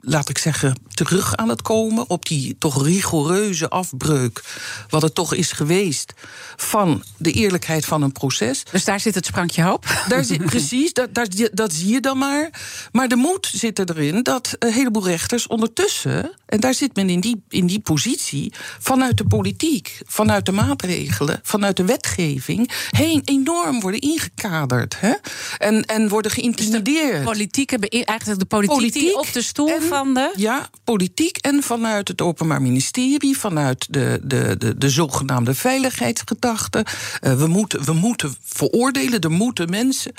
[0.00, 4.42] laat ik zeggen, terug aan het komen op die toch rigoureuze afbreuk,
[4.88, 6.12] wat het toch is geweest
[6.56, 8.62] van de eerlijkheid van een proces.
[8.70, 10.04] Dus daar zit het sprankje hoop.
[10.08, 12.50] Daar zit, precies, dat, daar, dat zie je dan maar.
[12.92, 17.20] Maar de moed zit erin dat een heleboel rechters ondertussen, en daar zit men in
[17.20, 23.80] die, in die positie, vanuit de politiek, vanuit de maatregelen, vanuit de wetgeving, heen enorm
[23.80, 25.12] worden ingekaderd hè?
[25.58, 27.10] En, en worden geïntimideerd.
[27.10, 30.32] Dus de politieke, eigenlijk de politiek, politiek op de stoel van de.
[30.36, 36.84] Ja, politiek en vanuit het Openbaar Ministerie, vanuit de, de, de, de zogenaamde veiligheidsgedachte.
[37.22, 40.12] Uh, we, moeten, we moeten veroordelen, er moeten mensen.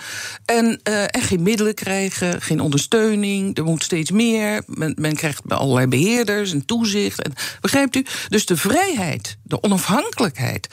[0.45, 4.63] En, uh, en geen middelen krijgen, geen ondersteuning, er moet steeds meer.
[4.67, 7.21] Men, men krijgt allerlei beheerders en toezicht.
[7.21, 8.05] En, begrijpt u?
[8.29, 10.67] Dus de vrijheid, de onafhankelijkheid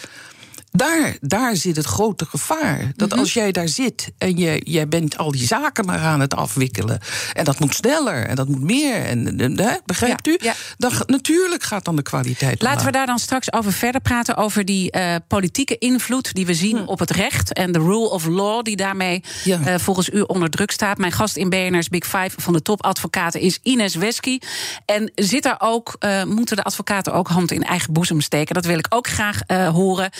[0.72, 2.92] daar, daar zit het grote gevaar.
[2.96, 3.18] Dat mhm.
[3.18, 7.00] als jij daar zit en je, jij bent al die zaken maar aan het afwikkelen.
[7.32, 9.04] En dat moet sneller en dat moet meer.
[9.04, 10.38] En, hè, begrijpt u?
[10.76, 12.62] Dan, natuurlijk gaat dan de kwaliteit.
[12.62, 14.36] Laten we daar dan straks over verder praten.
[14.36, 16.84] Over die uh, politieke invloed die we zien hm.
[16.84, 17.52] op het recht.
[17.52, 20.98] En de rule of law die daarmee uh, volgens u onder druk staat.
[20.98, 24.38] Mijn gast in BNR's Big Five van de topadvocaten is Ines Wesky.
[24.84, 28.54] En zit daar ook, uh, moeten de advocaten ook hand in eigen boezem steken?
[28.54, 29.40] Dat wil ik ook graag
[29.72, 30.10] horen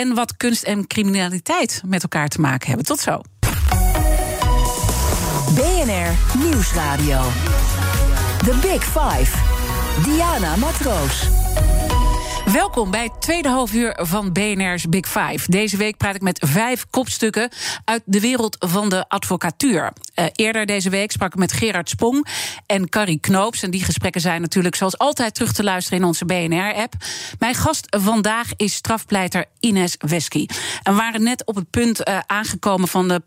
[0.00, 2.86] en wat kunst en criminaliteit met elkaar te maken hebben.
[2.86, 3.20] Tot zo.
[5.54, 7.20] BNR Nieuwsradio.
[8.44, 9.36] The Big Five.
[10.04, 11.28] Diana Matroos.
[12.52, 15.50] Welkom bij het tweede halfuur van BNR's Big Five.
[15.50, 17.50] Deze week praat ik met vijf kopstukken
[17.84, 19.92] uit de wereld van de advocatuur.
[20.14, 22.26] Uh, eerder deze week sprak ik met Gerard Spong
[22.66, 23.62] en Carrie Knoops.
[23.62, 26.94] En die gesprekken zijn natuurlijk zoals altijd terug te luisteren in onze BNR-app.
[27.38, 30.46] Mijn gast vandaag is strafpleiter Ines Wesky.
[30.82, 33.20] En we waren net op het punt uh, aangekomen van de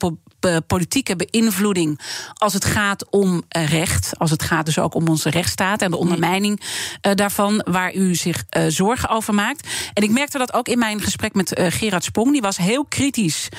[0.68, 2.00] politieke beïnvloeding
[2.34, 4.12] als het gaat om eh, recht.
[4.18, 8.16] Als het gaat dus ook om onze rechtsstaat en de ondermijning uh, daarvan, waar u
[8.16, 9.68] zich zorgen over maakt.
[9.94, 12.32] En ik merkte dat ook in mijn gesprek met Gerard Sprong.
[12.32, 13.50] Die was heel kritisch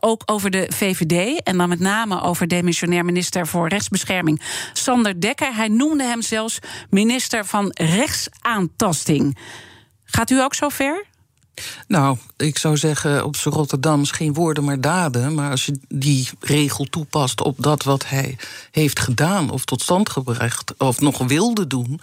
[0.00, 1.42] ook over de VVD.
[1.42, 5.54] En dan met name over demissionair minister voor rechtsbescherming Sander Dekker.
[5.54, 6.58] Hij noemde hem zelfs
[6.90, 9.38] minister van rechtsaantasting.
[10.04, 11.06] Gaat u ook zo ver?
[11.86, 15.34] Nou, ik zou zeggen op z'n Rotterdams geen woorden maar daden.
[15.34, 18.36] Maar als je die regel toepast op dat wat hij
[18.70, 22.00] heeft gedaan of tot stand gebracht of nog wilde doen.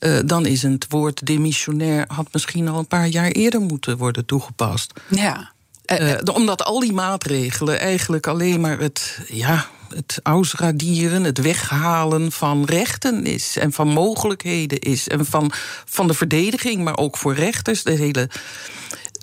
[0.00, 4.24] Uh, dan is het woord demissionair had misschien al een paar jaar eerder moeten worden
[4.24, 4.92] toegepast.
[5.08, 5.52] Ja.
[5.86, 12.64] Uh, omdat al die maatregelen eigenlijk alleen maar het, ja, het ausradieren, het weghalen van
[12.64, 13.56] rechten is.
[13.56, 15.08] En van mogelijkheden is.
[15.08, 15.52] En van,
[15.84, 17.82] van de verdediging, maar ook voor rechters.
[17.82, 18.28] De hele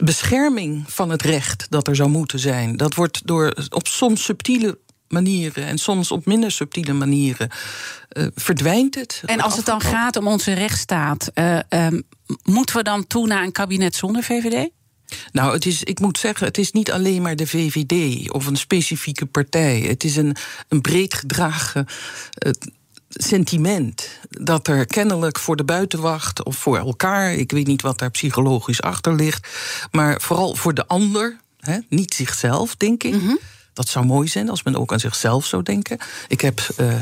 [0.03, 2.77] bescherming van het recht dat er zou moeten zijn.
[2.77, 7.49] Dat wordt door op soms subtiele manieren en soms op minder subtiele manieren
[8.09, 9.21] uh, verdwijnt het.
[9.25, 12.03] En als het dan gaat om onze rechtsstaat, uh, um,
[12.43, 14.69] moeten we dan toe naar een kabinet zonder VVD?
[15.31, 18.55] Nou, het is, ik moet zeggen, het is niet alleen maar de VVD of een
[18.55, 19.79] specifieke partij.
[19.79, 20.35] Het is een,
[20.67, 21.85] een breed gedragen.
[22.45, 22.51] Uh,
[23.13, 28.11] sentiment dat er kennelijk voor de buitenwacht of voor elkaar, ik weet niet wat daar
[28.11, 29.47] psychologisch achter ligt,
[29.91, 33.13] maar vooral voor de ander, hè, niet zichzelf, denk ik.
[33.13, 33.35] Mhm.
[33.73, 35.97] Dat zou mooi zijn als men ook aan zichzelf zou denken.
[36.27, 36.67] Ik heb.
[36.79, 36.93] Uh,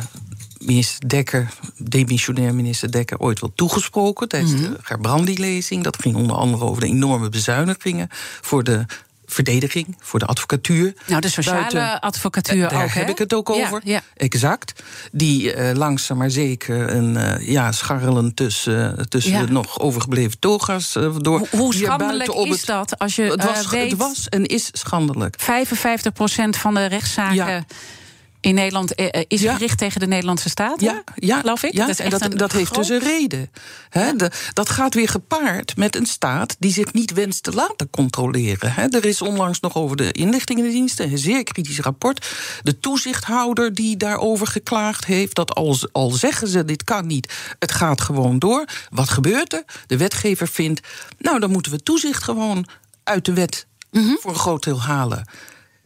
[0.60, 4.74] minister Dekker, demissionair minister Dekker, ooit wel toegesproken tijdens mm -hmm.
[4.74, 5.84] de Gerbrandi-lezing.
[5.84, 8.08] Dat ging onder andere over de enorme bezuinigingen
[8.42, 8.86] voor de
[9.32, 10.94] verdediging, voor de advocatuur.
[11.08, 13.12] Nou, de sociale Buiten, advocatuur daar ook, heb hè?
[13.12, 13.82] ik het ook over.
[13.84, 14.02] Ja, ja.
[14.16, 14.84] Exact.
[15.12, 19.46] Die uh, langzaam maar zeker een uh, ja, scharrelen tussen, tussen Ja.
[19.46, 21.48] de nog overgebleven toga's door.
[21.52, 23.90] Hoe, schandelijk op is het- dat als je Het was, eh, weet...
[23.90, 25.36] het was en is schandelijk.
[25.40, 27.66] 55% van de rechtszaken.
[28.42, 29.54] In Nederland eh, eh, is Ja.
[29.54, 30.82] gericht tegen de Nederlandse staat.
[30.82, 31.74] Ja, ja, geloof ik.
[31.74, 33.52] Ja, Dat en dat, heeft dus een reden.
[33.92, 38.92] De- dat gaat weer gepaard met een staat die zich niet wenst te laten controleren.
[38.92, 42.28] Er is onlangs nog over de inlichtingendiensten een zeer kritisch rapport.
[42.64, 47.72] De toezichthouder die daarover geklaagd heeft, dat al, al zeggen ze dit kan niet, het
[47.72, 48.66] gaat gewoon door.
[48.90, 49.64] Wat gebeurt er?
[49.88, 52.68] De wetgever vindt, nou dan moeten we toezicht gewoon
[53.04, 54.14] uit de wet Mhm.
[54.20, 55.26] voor een groot deel halen.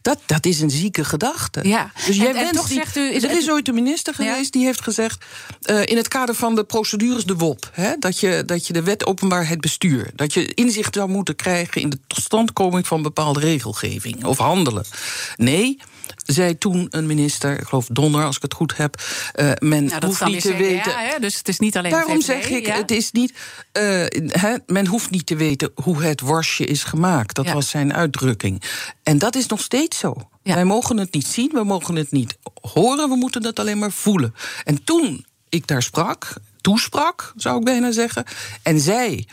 [0.04, 1.68] Dat, dat is een zieke gedachte.
[1.68, 1.90] Ja.
[2.06, 4.30] Dus jij En- toch die- zegt u, is er is ooit een minister Ja.
[4.30, 5.24] geweest die heeft gezegd...
[5.62, 7.70] eh, in het kader van de procedures de WOP...
[7.72, 10.10] Hè, dat, je, dat je de wet openbaarheid bestuur...
[10.14, 14.24] dat je inzicht zou moeten krijgen in de totstandkoming van bepaalde regelgeving...
[14.24, 14.84] of handelen.
[15.36, 15.78] Nee,
[16.24, 19.02] zei toen een minister, ik geloof Donner als ik het goed heb...
[19.32, 20.92] eh, men Nou, hoeft niet te CDA, weten...
[20.96, 22.74] hè, dus het is niet alleen Daarom VVD, zeg ik, ja.
[22.76, 23.34] het is niet.
[23.72, 27.34] eh, men hoeft niet te weten hoe het worstje is gemaakt.
[27.34, 27.52] Dat Ja.
[27.52, 28.62] was zijn uitdrukking.
[29.02, 30.14] En dat is nog steeds zo.
[30.42, 30.54] Ja.
[30.54, 33.92] Wij mogen het niet zien, we mogen het niet horen, we moeten het alleen maar
[33.92, 34.34] voelen.
[34.64, 38.24] En toen ik daar sprak, toesprak, zou ik bijna zeggen,
[38.62, 39.26] en zij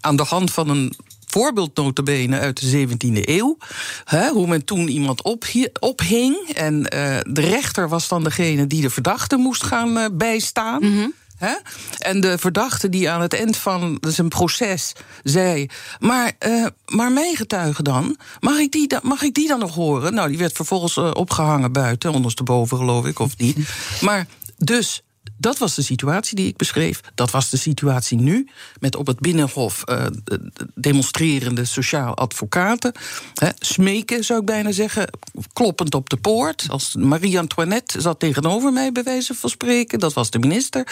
[0.00, 0.94] aan de hand van een
[1.28, 3.56] voorbeeld notabene uit de 17e eeuw.
[4.04, 6.48] Hè, hoe men toen iemand ophi- ophing.
[6.54, 11.12] En eh, de rechter was dan degene die de verdachte moest gaan eh, bijstaan.
[11.38, 11.54] Hè?
[11.98, 15.66] En de verdachte die aan het eind van zijn proces zei...
[15.98, 18.16] maar, eh, maar mijn getuige dan?
[18.40, 19.00] Mag ik, die dan?
[19.02, 20.14] mag ik die dan nog horen?
[20.14, 23.56] Nou, die werd vervolgens eh, opgehangen buiten, ondersteboven geloof ik, of niet.
[24.00, 25.02] Maar dus...
[25.40, 27.00] Dat was de situatie die ik beschreef.
[27.14, 28.48] Dat was de situatie nu.
[28.80, 32.92] Met op het binnenhof eh, de- de demonstrerende sociaal advocaten.
[33.34, 35.10] Hè, smeken, zou ik bijna zeggen.
[35.52, 36.66] Kloppend op de poort.
[36.68, 39.98] Als Marie-Antoinette zat tegenover mij, bij wijze van spreken.
[39.98, 40.86] Dat was de minister.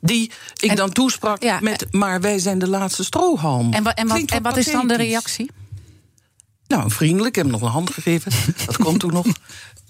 [0.00, 0.30] Die
[0.60, 1.86] ik En- dan toesprak ja, met.
[1.90, 3.72] Maar wij zijn de laatste strohalm.
[3.72, 5.50] En, wa- en, wat, en is dan de reactie?
[6.66, 7.28] Nou, vriendelijk.
[7.28, 8.32] Ik heb hem nog een hand gegeven.
[8.66, 9.26] Dat komt toen nog.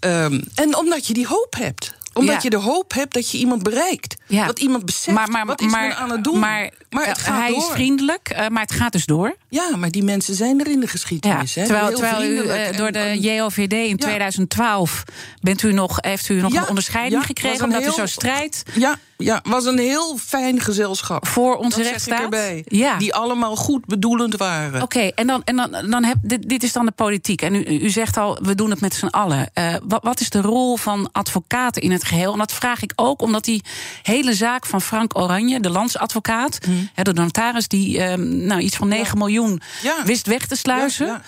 [0.00, 1.94] Ehm, en omdat je die hoop hebt.
[2.16, 2.40] Omdat Ja.
[2.42, 4.16] je de hoop hebt dat je iemand bereikt.
[4.26, 4.46] Ja.
[4.46, 6.38] Dat iemand beseft wat is men aan het doen.
[6.38, 7.58] Maar, het eh, gaat hij door.
[7.58, 9.36] is vriendelijk, eh, maar het gaat dus door.
[9.48, 11.54] Ja, maar die mensen zijn er in de geschiedenis.
[11.54, 11.64] hè.
[11.66, 15.02] terwijl u eh, en- door de JOVD in 2012
[15.40, 19.40] bent u nog, heeft u nog een onderscheiding gekregen omdat u zo strijdt Ja, ja,
[19.42, 21.26] was een heel fijn gezelschap.
[21.26, 22.36] voor onze Dat rechtsstaat.
[22.64, 22.96] Ja.
[22.98, 24.82] Die allemaal goed bedoelend waren.
[24.82, 27.42] Oké, en, dan, en dan, dan heb, dit, dit is dan de politiek.
[27.42, 29.50] En u, u zegt al, we doen het met z'n allen.
[29.52, 32.32] Eh, wat, wat is de rol van advocaten in het geheel?
[32.32, 33.62] En dat vraag ik ook omdat die
[34.02, 36.58] hele zaak van Frank Oranje, de landsadvocaat,
[36.94, 40.04] hè, de notaris die ehm, nou, iets van 9 miljoen Ja.
[40.04, 41.06] wist weg te sluizen.
[41.06, 41.22] Ja.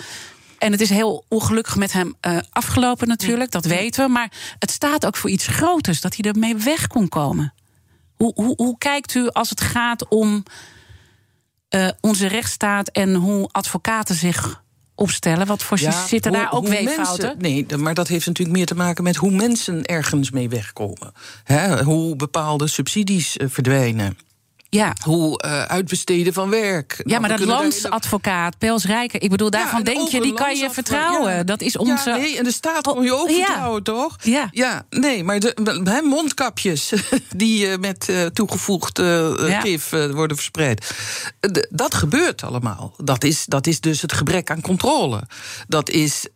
[0.58, 4.10] En het is heel ongelukkig met hem eh, afgelopen natuurlijk, dat weten we.
[4.12, 7.52] Maar het staat ook voor iets groters, dat hij ermee weg kon komen.
[8.18, 10.42] Hoe, hoe, hoe kijkt u als het gaat om
[11.68, 14.62] eh, onze rechtsstaat en hoe advocaten zich
[14.94, 15.46] opstellen?
[15.46, 17.34] Wat voor Ja, zitten hoe- daar ook weeffouten?
[17.38, 21.12] nee, maar dat heeft natuurlijk meer te maken met hoe mensen ergens mee wegkomen.
[21.84, 24.18] Hoe bepaalde subsidies eh, verdwijnen.
[24.70, 24.92] Ja.
[25.04, 26.94] Hoe eh, uitbesteden van werk.
[26.96, 30.56] Ja, Nou, maar dat landsadvocaat, Pels Rijker, ik bedoel, daarvan Ja, denk je, die kan
[30.56, 31.32] je vertrouwen.
[31.32, 31.42] ja.
[31.42, 32.10] Dat is onze.
[32.10, 34.16] Ja, nee, en de staat kon je ook Oh, vertrouwen, toch?
[34.22, 34.48] Ja.
[34.50, 36.92] Ja, nee, maar de, mondkapjes
[37.36, 39.00] die eh, met eh, toegevoegd
[39.38, 40.94] gif worden verspreid.
[41.70, 42.94] Dat gebeurt allemaal.
[42.96, 45.22] Dat is, dat is dus het gebrek aan controle.
[45.68, 46.26] Dat is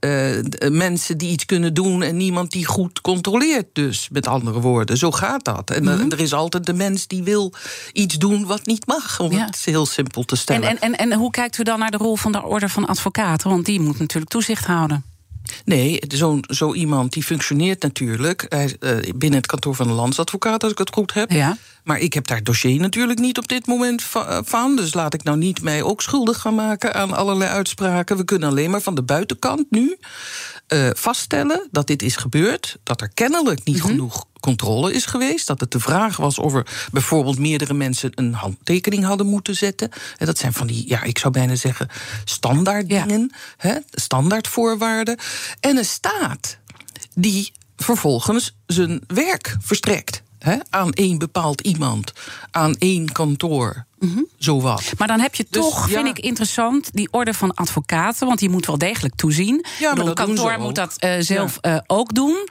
[0.71, 4.97] mensen die iets kunnen doen en niemand die goed controleert, dus met andere woorden.
[4.97, 5.71] Zo gaat dat.
[5.71, 6.01] En Mhm.
[6.01, 7.53] eh, er is altijd de mens die wil
[7.92, 9.44] iets doen wat niet mag, om Ja.
[9.46, 10.68] het heel simpel te En, stellen.
[10.68, 13.50] en, en, en hoe kijkt u dan naar de rol van de orde van advocaten?
[13.50, 15.04] Want die moet natuurlijk toezicht houden.
[15.64, 20.62] Nee, zo, zo iemand die functioneert natuurlijk hij, eh, binnen het kantoor van de landsadvocaat,
[20.62, 21.30] als ik het goed heb.
[21.30, 21.56] Ja.
[21.85, 24.76] Maar ik heb daar dossier natuurlijk niet op dit moment eh, van.
[24.76, 28.16] Dus laat ik nou niet mij ook schuldig gaan maken aan allerlei uitspraken.
[28.16, 29.96] We kunnen alleen maar van de buitenkant nu
[30.72, 32.78] eh, vaststellen dat dit is gebeurd.
[32.82, 35.46] Dat er kennelijk niet genoeg controle is geweest.
[35.46, 39.90] Dat het de vraag was of er bijvoorbeeld meerdere mensen een handtekening hadden moeten zetten.
[40.18, 41.88] En dat zijn van die, ja, ik zou bijna zeggen,
[42.24, 43.04] standaard Ja.
[43.04, 45.18] dingen, hè, standaardvoorwaarden.
[45.61, 46.58] En een staat
[47.14, 50.21] die vervolgens zijn werk verstrekt.
[50.42, 52.12] Hè, aan één bepaald iemand,
[52.50, 53.85] aan één kantoor.
[53.98, 54.92] Mm Zowat.
[54.98, 55.94] Maar dan heb je Dus, toch, ja.
[55.94, 58.26] vind ik interessant, die orde van advocaten.
[58.26, 59.64] Want die moet wel degelijk toezien.
[59.78, 62.48] Ja, maar dat kantoor moet dat eh, zelf eh, ook doen.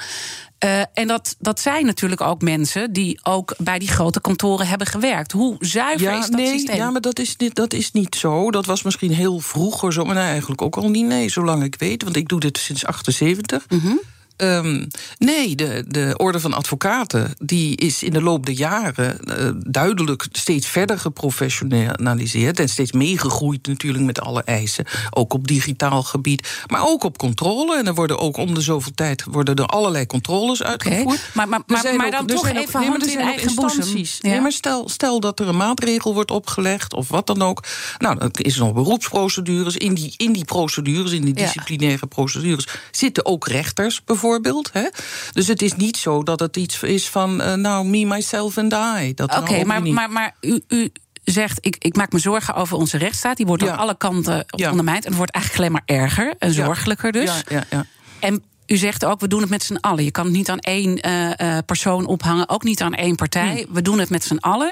[0.58, 4.88] Eh, en dat, dat zijn natuurlijk ook mensen die ook bij die grote kantoren hebben
[4.88, 5.32] gewerkt.
[5.32, 6.76] Hoe zuiver is dat nee, systeem?
[6.76, 8.52] ja, maar dat is, niet, dat is niet zo.
[8.52, 11.06] Dat was misschien heel vroeger zo, maar nee, eigenlijk ook al niet.
[11.06, 13.66] Nee, zolang ik weet, want ik doe dit sinds 78.
[13.70, 13.94] Mhm.
[14.42, 14.86] Ehm,
[15.18, 20.26] nee, de, de orde van advocaten die is in de loop der jaren eh, duidelijk
[20.32, 26.88] steeds verder geprofessionaliseerd en steeds meegegroeid natuurlijk met alle eisen, ook op digitaal gebied, maar
[26.88, 27.78] ook op controle.
[27.78, 31.20] En er worden ook om de zoveel tijd worden er allerlei controles uitgevoerd.
[31.34, 33.42] maar- maar- maar- zijn maar ook- dan toch zijn ook- even nee, hand in eigen
[33.48, 34.18] instanties.
[34.22, 34.30] Ja.
[34.30, 37.64] Nee, maar stel, stel dat er een maatregel wordt opgelegd of wat dan ook.
[37.98, 39.78] Nou, dan is er nog beroepsprocedures.
[39.78, 41.44] In die, in die procedures, in die Ja.
[41.44, 44.30] disciplinaire procedures, zitten ook rechters bijvoorbeeld.
[44.74, 44.88] Hè?
[45.32, 48.74] Dus het is niet zo dat het iets is van, eh, nou, me, myself and
[48.74, 49.14] I.
[49.24, 50.92] Oké, maar, maar, maar u, u
[51.24, 53.38] zegt, ik, ik maak me zorgen over onze rechtsstaat.
[53.38, 53.72] Die wordt Ja.
[53.72, 54.70] aan alle kanten Ja.
[54.70, 55.04] ondermijnd.
[55.04, 57.24] En het wordt eigenlijk alleen maar erger en zorgelijker dus.
[57.24, 57.86] Ja, ja, ja.
[58.20, 60.04] En u zegt ook, we doen het met z'n allen.
[60.04, 63.66] Je kan het niet aan één eh, eh, persoon ophangen, ook niet aan één partij.
[63.68, 63.74] Hm.
[63.74, 64.72] We doen het met z'n allen.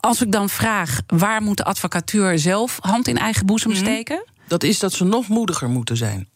[0.00, 3.76] Als ik dan vraag, waar moet de advocatuur zelf hand in eigen boezem Hm.
[3.76, 4.24] steken?
[4.48, 6.28] Dat is dat ze nog moediger moeten zijn.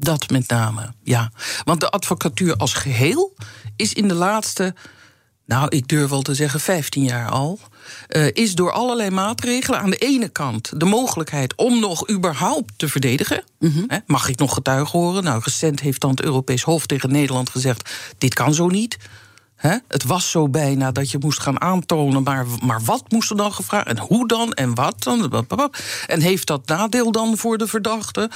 [0.00, 1.30] Dat met name, ja.
[1.64, 3.34] Want de advocatuur als geheel
[3.76, 4.74] is in de laatste,
[5.46, 7.58] nou, ik durf wel te zeggen 15 jaar al,
[8.06, 12.88] eh, is door allerlei maatregelen aan de ene kant de mogelijkheid om nog überhaupt te
[12.88, 13.44] verdedigen.
[13.86, 15.24] Hè, mag ik nog getuigen horen?
[15.24, 18.96] Nou, recent heeft dan het Europees Hof tegen Nederland gezegd: dit kan zo niet.
[19.88, 23.52] Het was zo bijna dat je moest gaan aantonen, maar, maar wat moest er dan
[23.52, 23.86] gevraagd?
[23.86, 24.52] En hoe dan?
[24.52, 25.46] En wat dan?
[26.06, 28.30] En heeft dat nadeel dan voor de verdachte?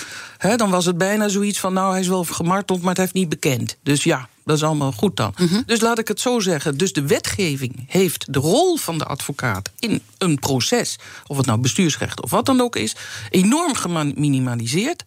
[0.57, 3.29] Dan was het bijna zoiets van, nou, hij is wel gemarteld, maar het heeft niet
[3.29, 3.77] bekend.
[3.83, 5.35] Dus ja, dat is allemaal goed dan.
[5.67, 6.77] Dus laat ik het zo zeggen.
[6.77, 11.61] Dus de wetgeving heeft de rol van de advocaat in een proces, of het nou
[11.61, 12.97] bestuursrecht of wat dan ook is,
[13.31, 15.05] enorm geminimaliseerd.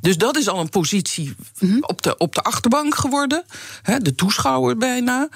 [0.00, 1.34] Dus dat is al een positie
[1.80, 3.44] op, de, op de achterbank geworden.
[3.82, 5.28] Hè, de toeschouwer bijna.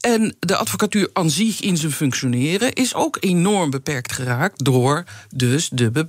[0.00, 5.68] En de advocatuur aan zich in zijn functioneren is ook enorm beperkt geraakt door dus
[5.72, 6.06] de,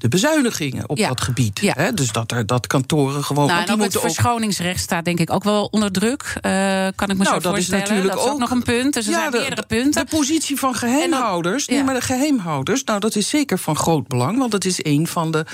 [0.00, 1.08] de bezuinigingen op Ja.
[1.08, 1.60] dat gebied.
[1.60, 1.72] Ja.
[1.76, 3.46] Hè, dus dat, er, dat kantoren gewoon.
[3.46, 6.22] Nou, die ook het ook verschoningsrecht staat denk ik ook wel onder druk.
[6.40, 6.50] eh,
[6.94, 7.78] kan ik me Nou, zo dat is voorstellen.
[7.80, 8.94] natuurlijk dat is ook, nog een punt.
[8.94, 10.04] Dus er Ja, zijn de- meerdere punten.
[10.06, 11.64] De positie van geheimhouders.
[11.64, 11.74] ja.
[11.74, 14.38] Nee, maar de geheimhouders, nou, dat is zeker van groot belang.
[14.38, 15.44] Want het is een van de,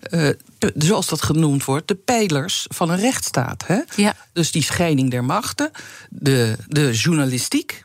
[0.00, 3.64] eh, de- zoals dat genoemd wordt, de pijlers van een rechtsstaat.
[3.66, 3.78] Hè?
[3.96, 4.14] Ja.
[4.32, 5.70] Dus die scheiding der machten,
[6.10, 7.84] de, de journalistiek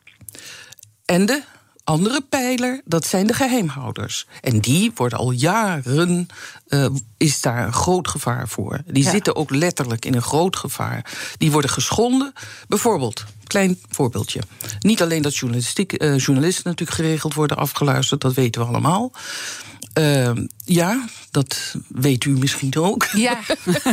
[1.06, 1.42] en de
[1.90, 4.28] andere pijler, dat zijn de geheimhouders.
[4.42, 6.28] En die worden al jaren,
[6.68, 6.86] eh,
[7.18, 8.82] is daar een groot gevaar voor.
[8.86, 9.12] Die Ja.
[9.12, 11.12] zitten ook letterlijk in een groot gevaar.
[11.38, 12.34] Die worden geschonden.
[12.68, 14.42] Bijvoorbeeld, klein voorbeeldje.
[14.80, 19.12] Niet alleen dat journalistiek, eh, journalisten natuurlijk geregeld worden afgeluisterd, dat weten we allemaal.
[19.94, 20.32] Eh,
[20.66, 23.08] ja, dat weet u misschien ook.
[23.14, 23.40] Ja,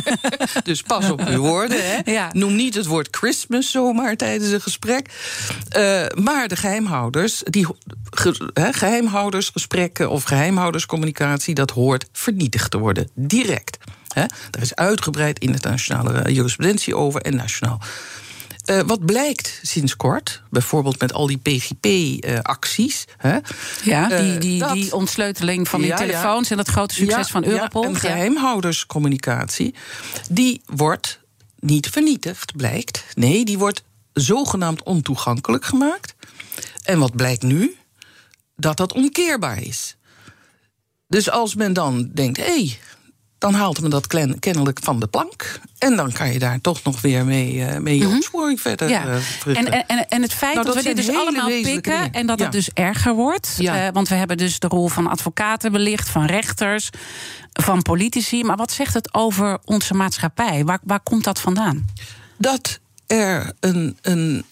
[0.65, 1.79] Dus pas op uw woorden.
[1.83, 2.13] Hè.
[2.13, 2.31] Ja.
[2.33, 5.11] Noem niet het woord Christmas zomaar tijdens een gesprek.
[5.69, 7.67] Eh, maar de geheimhouders, die
[8.11, 13.09] ge, geheimhoudersgesprekken of geheimhouderscommunicatie, dat hoort vernietigd te worden.
[13.15, 13.79] Direct.
[14.09, 14.25] Hè.
[14.51, 17.81] Daar is uitgebreid internationale jurisprudentie over en nationaal.
[18.67, 23.05] Eh, wat blijkt sinds kort, bijvoorbeeld met al die PGP-acties.
[23.85, 26.07] ja die, Eh, die, dat- die ontsleuteling van die Ja, ja.
[26.07, 27.85] telefoons en dat grote succes van Europol.
[27.85, 27.99] en Ja.
[27.99, 29.75] geheimhouderscommunicatie,
[30.31, 31.21] die wordt
[31.59, 33.05] niet vernietigd, blijkt.
[33.15, 36.15] Nee, die wordt zogenaamd ontoegankelijk gemaakt.
[36.85, 37.77] En wat blijkt nu?
[38.57, 39.97] Dat dat omkeerbaar is.
[41.09, 42.79] Dus als men dan denkt, hé, hey,
[43.39, 44.07] dan haalt men dat
[44.39, 45.61] kennelijk van de plank.
[45.79, 48.89] En dan kan je daar toch nog weer mee, mee je opsporing verder.
[48.89, 49.07] Ja.
[49.07, 52.13] eh, En, en, en, het feit Nou, dat, dat we dit dus allemaal pikken dingen.
[52.13, 53.55] en dat het dus erger wordt.
[53.59, 53.87] Ja.
[53.87, 56.91] Eh, want we hebben dus de rol van advocaten belicht, van rechters,
[57.53, 58.45] van politici.
[58.45, 60.65] Maar wat zegt het over onze maatschappij?
[60.65, 61.87] Waar, waar komt dat vandaan?
[62.37, 64.45] dat er een, een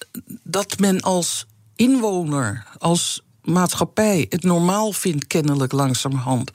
[0.42, 6.50] dat men als inwoner, als maatschappij het normaal vindt, kennelijk langzamerhand.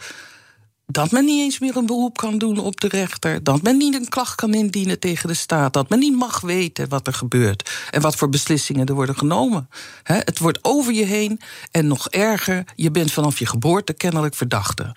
[0.91, 3.43] Dat men niet eens meer een beroep kan doen op de rechter.
[3.43, 5.73] Dat men niet een klacht kan indienen tegen de staat.
[5.73, 7.71] Dat men niet mag weten wat er gebeurt.
[7.91, 9.69] En wat voor beslissingen er worden genomen.
[10.03, 11.39] Het wordt over je heen.
[11.71, 14.95] En nog erger, je bent vanaf je geboorte kennelijk verdachte.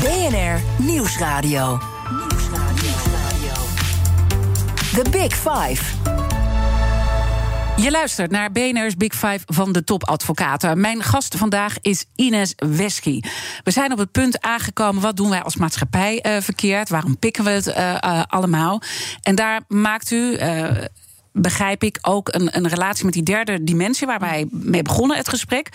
[0.00, 1.78] BNR Nieuwsradio.
[4.94, 6.13] The Big Five.
[7.76, 10.80] Je luistert naar BNR's Big Five van de topadvocaten.
[10.80, 13.20] Mijn gast vandaag is Ines Wesky.
[13.64, 16.88] We zijn op het punt aangekomen, wat doen wij als maatschappij eh, verkeerd?
[16.88, 18.82] Waarom pikken we het eh, eh, allemaal?
[19.22, 20.38] En daar maakt u...
[21.32, 25.28] begrijp ik, ook een, een relatie met die derde dimensie waar wij mee begonnen het
[25.28, 25.68] gesprek.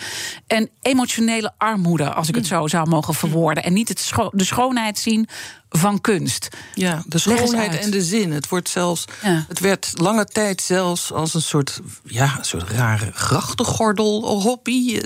[0.46, 3.64] En emotionele armoede, als ik het zo zou mogen verwoorden.
[3.64, 5.28] En niet het scho de schoonheid zien
[5.70, 6.48] van kunst.
[6.74, 8.32] Ja, de schoonheid en de zin.
[8.32, 9.04] Het, wordt zelfs,
[9.48, 15.00] het werd lange tijd zelfs als een soort, ja, een soort rare grachtengordel hobby.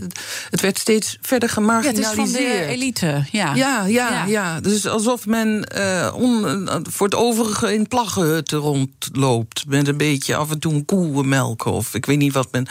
[0.51, 2.17] Het werd steeds verder gemarginaliseerd.
[2.17, 3.55] Ja, het is van de elite, ja.
[3.55, 4.61] Ja, ja, ja.
[4.61, 9.65] Dus alsof men uh, on, voor het overige in plaggenhutten rondloopt.
[9.67, 12.67] Met een beetje af en toe een koe melken of ik weet niet wat men...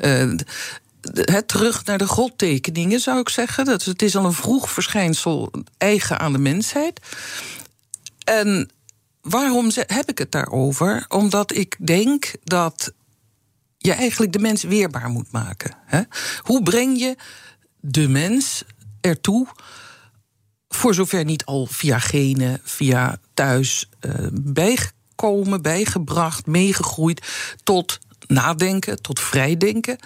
[0.00, 0.38] Uh,
[1.12, 3.64] het terug naar de godtekeningen, zou ik zeggen.
[3.64, 7.00] Dat, het is al een vroeg verschijnsel eigen aan de mensheid.
[8.24, 8.70] En
[9.20, 11.04] waarom heb ik het daarover?
[11.08, 12.92] Omdat ik denk dat
[13.78, 15.76] je eigenlijk de mens weerbaar moet maken.
[16.42, 17.16] Hoe breng je
[17.80, 18.64] de mens
[19.00, 19.46] ertoe,
[20.68, 27.26] voor zover niet al via genen, via thuis, uh, bijgekomen, bijgebracht, meegegroeid
[27.62, 29.98] tot nadenken, tot vrijdenken.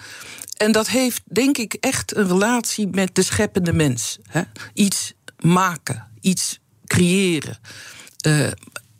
[0.55, 4.19] En dat heeft, denk ik, echt een relatie met de scheppende mens.
[4.29, 4.41] Hè?
[4.73, 7.57] Iets maken, iets creëren.
[8.27, 8.47] Uh,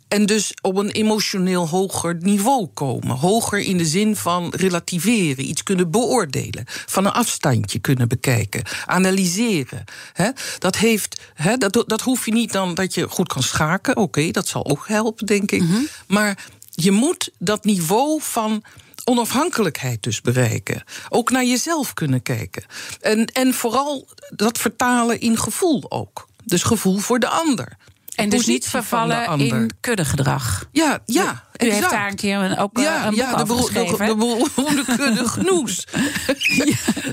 [0.08, 3.16] en dus op een emotioneel hoger niveau komen.
[3.16, 9.84] Hoger in de zin van relativeren, iets kunnen beoordelen, van een afstandje kunnen bekijken, analyseren.
[10.58, 11.20] dat, heeft,
[11.58, 13.96] dat, dat hoef je niet dan dat je goed kan schaken.
[13.96, 15.62] Oké, dat zal ook helpen, denk ik.
[15.62, 15.80] Mhm.
[16.06, 16.44] Maar
[16.76, 18.62] je moet dat niveau van
[19.04, 20.84] onafhankelijkheid dus bereiken.
[21.08, 22.64] Ook naar jezelf kunnen kijken.
[23.00, 26.28] En, en vooral dat vertalen in gevoel ook.
[26.44, 27.76] Dus gevoel voor de ander.
[28.14, 30.68] En dus niet vervallen in kuddegedrag.
[30.72, 31.22] Ja, ja.
[31.22, 31.80] U exact.
[31.80, 35.28] heeft daar een keer een, ook ja, een boek ja, de, de, de, de kudde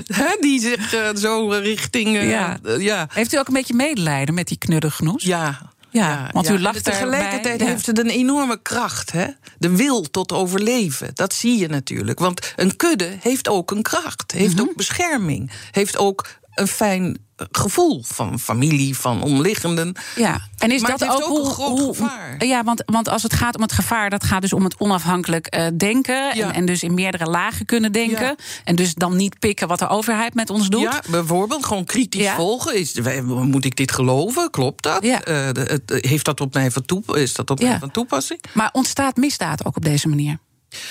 [0.06, 0.36] ja.
[0.40, 2.16] die zich uh, zo richting...
[2.16, 2.58] Uh, ja.
[2.78, 3.08] ja.
[3.10, 7.62] Heeft u ook een beetje medelijden met die knudde Ja, ja, want u lacht Tegelijkertijd
[7.62, 9.28] heeft het een enorme kracht, hè?
[9.58, 11.12] De wil tot overleven.
[11.14, 12.20] Dat zie je natuurlijk.
[12.20, 14.62] Want een kudde heeft ook een kracht, heeft mhm.
[14.62, 19.96] ook bescherming, heeft ook een fijn gevoel van familie, van omliggenden.
[20.16, 22.46] Ja, en is maar dat ook, ook, een groot gevaar?
[22.46, 25.56] Ja, want, want als het gaat om het gevaar, dat gaat dus om het onafhankelijk
[25.56, 26.32] uh, denken.
[26.32, 28.36] En, en, dus in meerdere lagen kunnen denken.
[28.64, 30.82] En dus dan niet pikken wat de overheid met ons doet.
[30.82, 32.76] Ja, bijvoorbeeld gewoon kritisch volgen.
[32.76, 34.50] Is, moet ik dit geloven?
[34.50, 35.04] Klopt dat?
[35.04, 35.50] Uh,
[35.88, 38.40] heeft dat op mij van is dat op mij van toepassing?
[38.54, 40.40] Maar ontstaat misdaad ook op deze manier?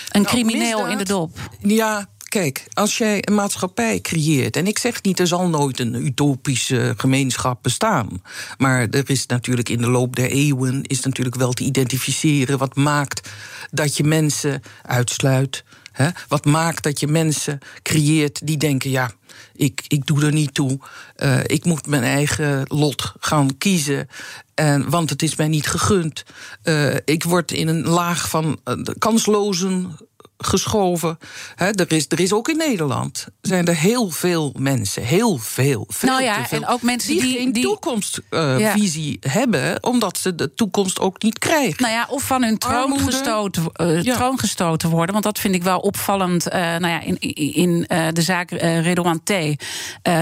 [0.09, 1.38] Een nou, crimineel in de dop.
[1.61, 4.56] Ja, Kijk, als jij een maatschappij creëert.
[4.56, 8.22] En ik zeg niet, er zal nooit een utopische gemeenschap bestaan.
[8.58, 10.82] Maar er is natuurlijk in de loop der eeuwen.
[10.82, 13.28] is natuurlijk wel te identificeren wat maakt
[13.70, 15.64] dat je mensen uitsluit.
[15.92, 16.08] Hè?
[16.28, 19.10] Wat maakt dat je mensen creëert die denken: ja,
[19.54, 20.78] ik, ik doe er niet toe.
[21.16, 24.08] Uh, ik moet mijn eigen lot gaan kiezen.
[24.54, 26.24] En, want het is mij niet gegund.
[26.64, 29.96] Uh, ik word in een laag van uh, kanslozen
[30.45, 31.18] geschoven.
[31.57, 36.09] er, is, er is ook in Nederland zijn er heel veel mensen, heel veel, veel
[36.09, 41.22] nou ja, en ook mensen die, die geen toekomstvisie hebben, omdat ze de toekomst ook
[41.22, 41.82] niet krijgen.
[41.82, 45.12] Nou ja, of van hun troon, gestoten, uh, troon gestoten worden.
[45.12, 46.47] Want dat vind ik wel opvallend.
[46.47, 47.18] Uh, nou ja, in,
[47.55, 49.32] in uh, de zaak Redouan T.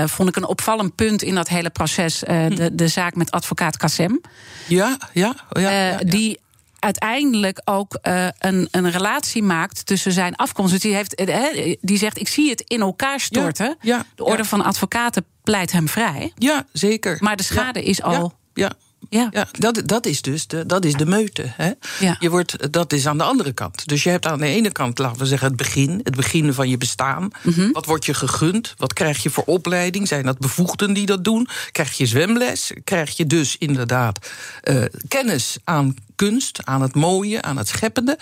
[0.07, 2.23] vond ik een opvallend punt in dat hele proces.
[2.27, 2.55] Hm.
[2.55, 4.21] de, de zaak met advocaat Kassem.
[4.67, 5.97] Ja, ja, ja, ja, ja.
[5.97, 6.39] Die
[6.81, 10.73] uiteindelijk ook uh, een, een relatie maakt tussen zijn afkomst.
[10.73, 13.77] Dus die, heeft, uh, die zegt: Ik zie het in elkaar storten.
[13.81, 16.33] Ja, de orde van advocaten pleit hem vrij.
[16.35, 17.17] Ja, zeker.
[17.21, 18.33] Maar de schade is al.
[18.55, 18.73] Ja.
[19.11, 19.29] Ja.
[19.31, 21.43] ja, dat, dat is dus de, dat is de meute.
[21.47, 21.71] Hè?
[21.99, 22.17] Ja.
[22.19, 23.89] Je wordt, dat is aan de andere kant.
[23.89, 26.01] Dus je hebt aan de ene kant, laten we zeggen, het begin.
[26.03, 27.31] Het begin van je bestaan.
[27.43, 28.75] Mm Wat wordt je gegund?
[28.77, 30.09] Wat krijg je voor opleiding?
[30.09, 31.49] Zijn dat bevoegden die dat doen?
[31.73, 32.73] Krijg je zwemles?
[32.85, 34.29] Krijg je dus inderdaad
[34.65, 38.19] uh, kennis aan kunst, aan het mooie, aan het scheppende?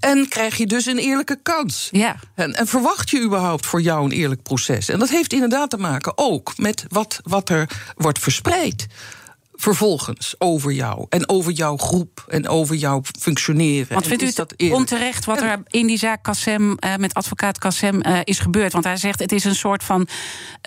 [0.00, 1.88] En krijg je dus een eerlijke kans.
[1.90, 2.16] Ja.
[2.34, 4.88] En, en, verwacht je überhaupt voor jou een eerlijk proces?
[4.88, 8.86] En dat heeft inderdaad te maken ook met wat, wat er wordt verspreid
[9.60, 13.94] vervolgens over jou en over jouw groep en over jouw functioneren.
[13.94, 18.00] Want vindt u dat onterecht wat er in die zaak Kassem uh, met advocaat Kassem
[18.06, 18.72] uh, is gebeurd?
[18.72, 20.08] Want hij zegt het is een soort van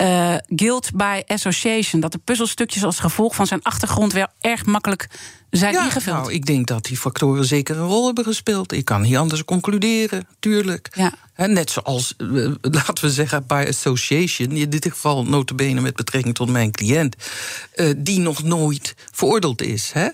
[0.01, 2.01] uh, guilt by association.
[2.01, 5.09] Dat de puzzelstukjes als gevolg van zijn achtergrond wel erg makkelijk
[5.49, 6.15] zijn ja, ingevuld.
[6.15, 8.71] Nou, ik denk dat die factoren zeker een rol hebben gespeeld.
[8.71, 10.89] Ik kan niet anders concluderen, tuurlijk.
[10.95, 11.13] Ja.
[11.47, 12.13] Net zoals,
[12.61, 14.51] laten we zeggen, by association...
[14.51, 17.15] in dit geval notabene met betrekking tot mijn cliënt...
[17.97, 19.91] die nog nooit veroordeeld is.
[19.93, 20.07] Hè?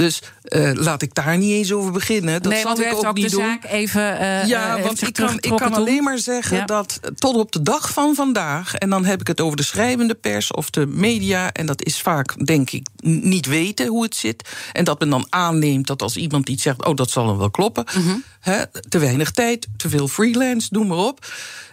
[0.00, 2.42] Dus uh, laat ik daar niet eens over beginnen.
[2.42, 3.44] Dat nee, zal ik ook, ook niet de doen.
[3.44, 4.20] zaak even.
[4.20, 6.64] Uh, ja, want ik kan, ik kan alleen maar zeggen ja.
[6.64, 10.14] dat tot op de dag van vandaag, en dan heb ik het over de schrijvende
[10.14, 14.48] pers of de media, en dat is vaak, denk ik, niet weten hoe het zit.
[14.72, 17.50] En dat men dan aanneemt dat als iemand iets zegt, oh, dat zal hem wel
[17.50, 17.84] kloppen.
[17.96, 18.24] Mm -hmm.
[18.40, 21.26] He, te weinig tijd, te veel freelance, noem maar op.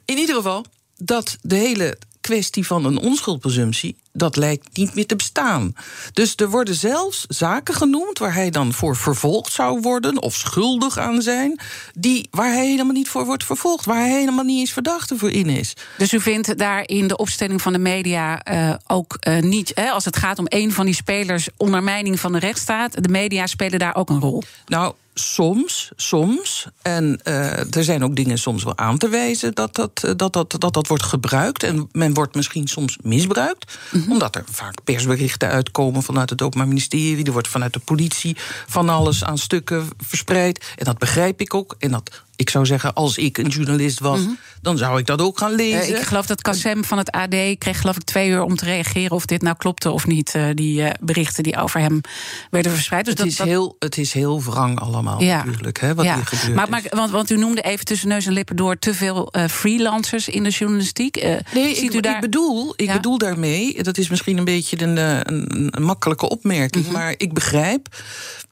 [0.06, 0.66] In ieder geval,
[0.98, 5.76] dat de hele kwestie van een onschuldpresumptie, dat lijkt niet meer te bestaan.
[6.14, 10.98] Dus er worden zelfs zaken genoemd waar hij dan voor vervolgd zou worden of schuldig
[10.98, 11.60] aan zijn,
[11.94, 15.32] die, waar hij helemaal niet voor wordt vervolgd, waar hij helemaal niet eens verdachte voor
[15.32, 15.74] in is.
[15.98, 19.90] Dus u vindt daar in de opstelling van de media uh, ook uh, niet, hè,
[19.90, 23.80] als het gaat om een van die spelers, ondermijning van de rechtsstaat, de media spelen
[23.80, 24.44] daar ook een rol?
[24.66, 26.68] Nou, soms, soms.
[26.82, 30.56] En uh, er zijn ook dingen soms wel aan te wijzen dat dat, dat, dat,
[30.60, 31.64] dat, dat wordt gebruikt.
[31.64, 33.78] En men wordt misschien soms misbruikt.
[33.92, 34.12] Mm -hmm.
[34.12, 37.26] Omdat er vaak persberichten uitkomen vanuit het Openbaar Ministerie.
[37.26, 38.38] Er wordt vanuit de politie
[38.68, 40.74] van alles aan stukken verspreid.
[40.76, 41.76] En dat begrijp ik ook.
[41.80, 44.38] En dat ik zou zeggen, als ik een journalist was, mm -hmm.
[44.62, 45.94] dan zou ik dat ook gaan lezen.
[45.94, 48.66] Uh, ik geloof dat Kassem van het AD kreeg geloof ik twee uur om te
[48.66, 50.34] reageren of dit nou klopte of niet.
[50.36, 52.02] Uh, die uh, berichten die over hem
[52.50, 53.06] werden verspreid.
[53.06, 53.48] Dus het, dat, is dat...
[53.48, 55.44] Heel, het is heel wrang allemaal ja.
[55.44, 56.16] natuurlijk, hè, wat ja.
[56.16, 56.56] hier gebeurt.
[56.56, 60.30] Maar, maar, want, want, u noemde even tussen neus en lippen door te veel freelancers
[60.30, 61.24] in de journalistiek.
[61.54, 62.16] nee, ziet ik, u daar...
[62.16, 62.94] ik, bedoel, ik ja?
[62.94, 67.00] bedoel daarmee, dat is misschien een beetje een, een, een makkelijke opmerking, mm -hmm.
[67.00, 67.88] maar ik begrijp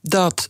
[0.02, 0.50] dat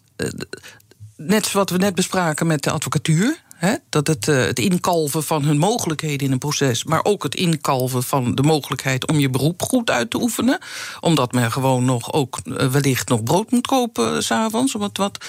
[1.17, 3.43] net wat we net bespraken met de advocatuur.
[3.89, 8.03] Dat het, uh, het inkalven van hun mogelijkheden in een proces, maar ook het inkalven
[8.03, 10.59] van de mogelijkheid om je beroep goed uit te oefenen.
[10.99, 14.73] Omdat men gewoon nog ook uh, wellicht nog brood moet kopen uh, s'avonds.
[14.73, 15.25] Wat, wat,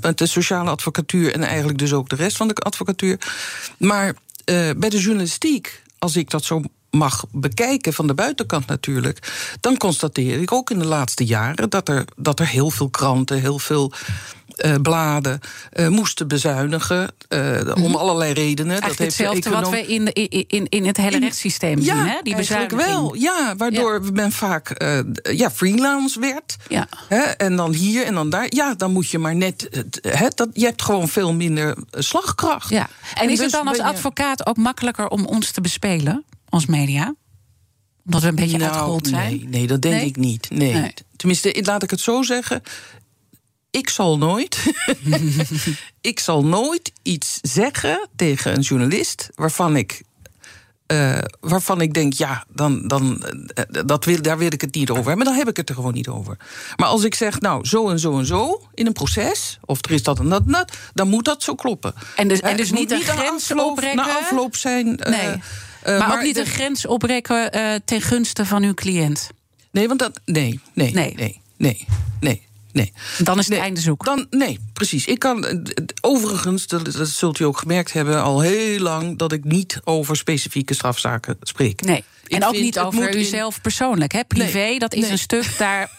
[0.00, 3.18] met de sociale advocatuur en eigenlijk dus ook de rest van de advocatuur.
[3.78, 4.14] Maar
[4.76, 10.40] bij de journalistiek, als ik dat zo mag bekijken van de buitenkant natuurlijk, dan constateer
[10.40, 13.92] ik ook in de laatste jaren dat er, dat er heel veel kranten, heel veel
[14.64, 15.40] uh, bladen
[15.72, 17.14] uh, moesten bezuinigen.
[17.28, 17.84] Uh, mm -hmm.
[17.84, 18.80] Om allerlei redenen.
[18.80, 21.94] Eigenlijk dat heeft hetzelfde wat we in, in, in, in het hele in, rechtssysteem ja,
[21.94, 22.18] zien, hè?
[22.22, 22.84] Die bezuiniging.
[22.84, 23.56] wel, ja.
[23.56, 24.10] Waardoor ja.
[24.12, 24.82] men vaak
[25.22, 26.56] ja, freelance werd.
[26.68, 26.88] Ja.
[27.08, 28.46] Hè, en dan hier en dan daar.
[28.48, 29.84] Ja, dan moet je maar net...
[30.00, 32.68] Hè, dat, je hebt gewoon veel minder slagkracht.
[32.68, 32.88] Ja.
[33.14, 36.24] En, en is dus het dan als advocaat ook makkelijker om ons te bespelen?
[36.48, 37.14] Als media?
[38.04, 39.30] Omdat we een beetje nou, uitgehold zijn?
[39.30, 40.06] Nee, nee dat denk nee?
[40.06, 40.50] ik niet.
[40.50, 40.72] Nee.
[40.72, 40.94] nee.
[41.16, 42.62] Tenminste, laat ik het zo zeggen
[43.72, 44.58] ik zal nooit.
[46.00, 50.02] ik zal nooit iets zeggen tegen een journalist waarvan ik.
[50.86, 53.24] Uh, waarvan ik denk, ja, dan, dan,
[53.72, 55.16] uh, dat wil, daar wil ik het niet over hebben.
[55.16, 56.36] Maar dan heb ik het er gewoon niet over.
[56.76, 59.90] Maar als ik zeg, nou, zo en zo en zo in een proces, of er
[59.90, 61.94] is dat en dat, en dat dan moet dat zo kloppen.
[62.16, 63.96] En dus, en dus niet een grens oprekken?
[63.96, 64.86] Na afloop zijn.
[64.86, 65.28] Nee.
[65.84, 67.50] maar, maar, ook niet een grens oprekken
[67.84, 69.30] ten gunste van uw cliënt?
[69.70, 70.20] Nee, want dat.
[70.24, 71.86] Nee, nee, nee, nee, nee.
[72.20, 72.50] nee.
[72.72, 72.92] Nee.
[73.18, 74.04] Dan is het nee, einde zoek.
[74.04, 75.06] Dan, nee, precies.
[75.06, 75.66] Ik kan,
[76.00, 80.16] overigens, dat, dat, zult u ook gemerkt hebben, al heel lang dat ik niet over
[80.16, 81.80] specifieke strafzaken spreek.
[81.80, 82.04] Nee.
[82.32, 83.62] En ook niet over uzelf in...
[83.62, 84.12] persoonlijk.
[84.12, 84.24] Hè?
[84.24, 85.10] Privé, nee, dat is nee.
[85.10, 85.90] een stuk daar.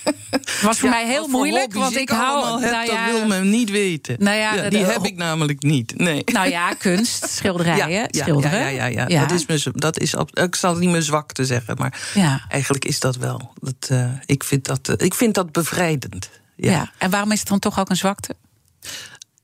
[0.62, 2.62] was voor ja, mij heel moeilijk, want ik hou.
[2.62, 4.16] Heb, nou ja, dat wil men niet weten.
[4.18, 5.98] Nou ja, ja die heb ik namelijk niet.
[5.98, 6.22] Nee.
[6.24, 8.72] Nou ja, kunst, schilderijen, ja, schilderen.
[8.72, 9.26] Ja, ja, ja.
[9.26, 12.00] Dat is me, dat is, ik zal het niet meer zwak te zeggen, maar
[12.48, 13.52] eigenlijk is dat wel.
[13.60, 16.30] Dat, uh, ik, vind dat, uh, ik vind dat bevrijdend.
[16.56, 16.90] Ja.
[16.98, 18.34] En waarom is het dan toch ook een zwakte?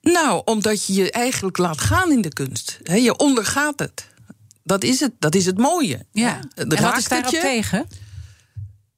[0.03, 2.79] Nou, omdat je je eigenlijk laat gaan in de kunst.
[2.83, 4.09] He, je ondergaat het.
[4.67, 6.07] Dat is het, dat is het mooie.
[6.13, 6.41] Ja.
[6.55, 7.87] En wat is daarop tegen?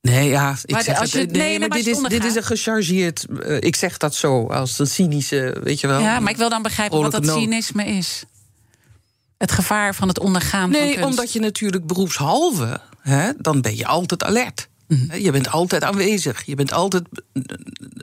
[0.01, 2.35] Nee, ja, ik maar zeg als je, het, nee, nee, maar, dit, is, dit is
[2.35, 3.27] een gechargeerd.
[3.31, 6.01] Uh, ik zeg dat zo, als een cynische, weet je wel.
[6.01, 8.25] Ja, maar ik wil dan begrijpen wat dat cynisme is.
[9.37, 11.01] Het gevaar van het ondergaan nee, van kunst.
[11.01, 14.69] Nee, omdat je natuurlijk beroepshalve, hè, dan ben je altijd alert.
[14.87, 15.21] Mm -hmm.
[15.21, 16.43] Je bent altijd aanwezig.
[16.47, 17.03] Je, bent altijd,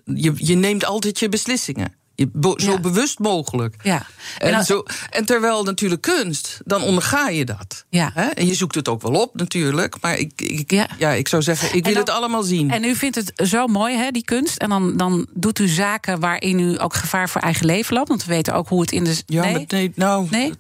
[0.05, 1.93] je, je neemt altijd je beslissingen.
[2.33, 2.79] Bo, zo Ja.
[2.79, 3.75] bewust mogelijk.
[3.83, 4.05] Ja.
[4.37, 7.85] En, zo, en terwijl natuurlijk kunst, dan onderga je dat.
[7.89, 8.11] Ja.
[8.13, 8.25] Hè?
[8.27, 9.95] En je zoekt het ook wel op natuurlijk.
[10.01, 10.87] Maar ik, ik, Ja.
[10.97, 11.09] ja.
[11.11, 12.71] ik zou zeggen, ik wil dan- het allemaal zien.
[12.71, 14.57] En u vindt het zo mooi, hè, die kunst.
[14.57, 18.07] En dan, dan doet u zaken waarin u ook gevaar voor eigen leven loopt.
[18.09, 19.23] Want we weten ook hoe het in de.
[19.25, 19.53] ja, nee?
[19.53, 20.53] maar nee, nou, Nee?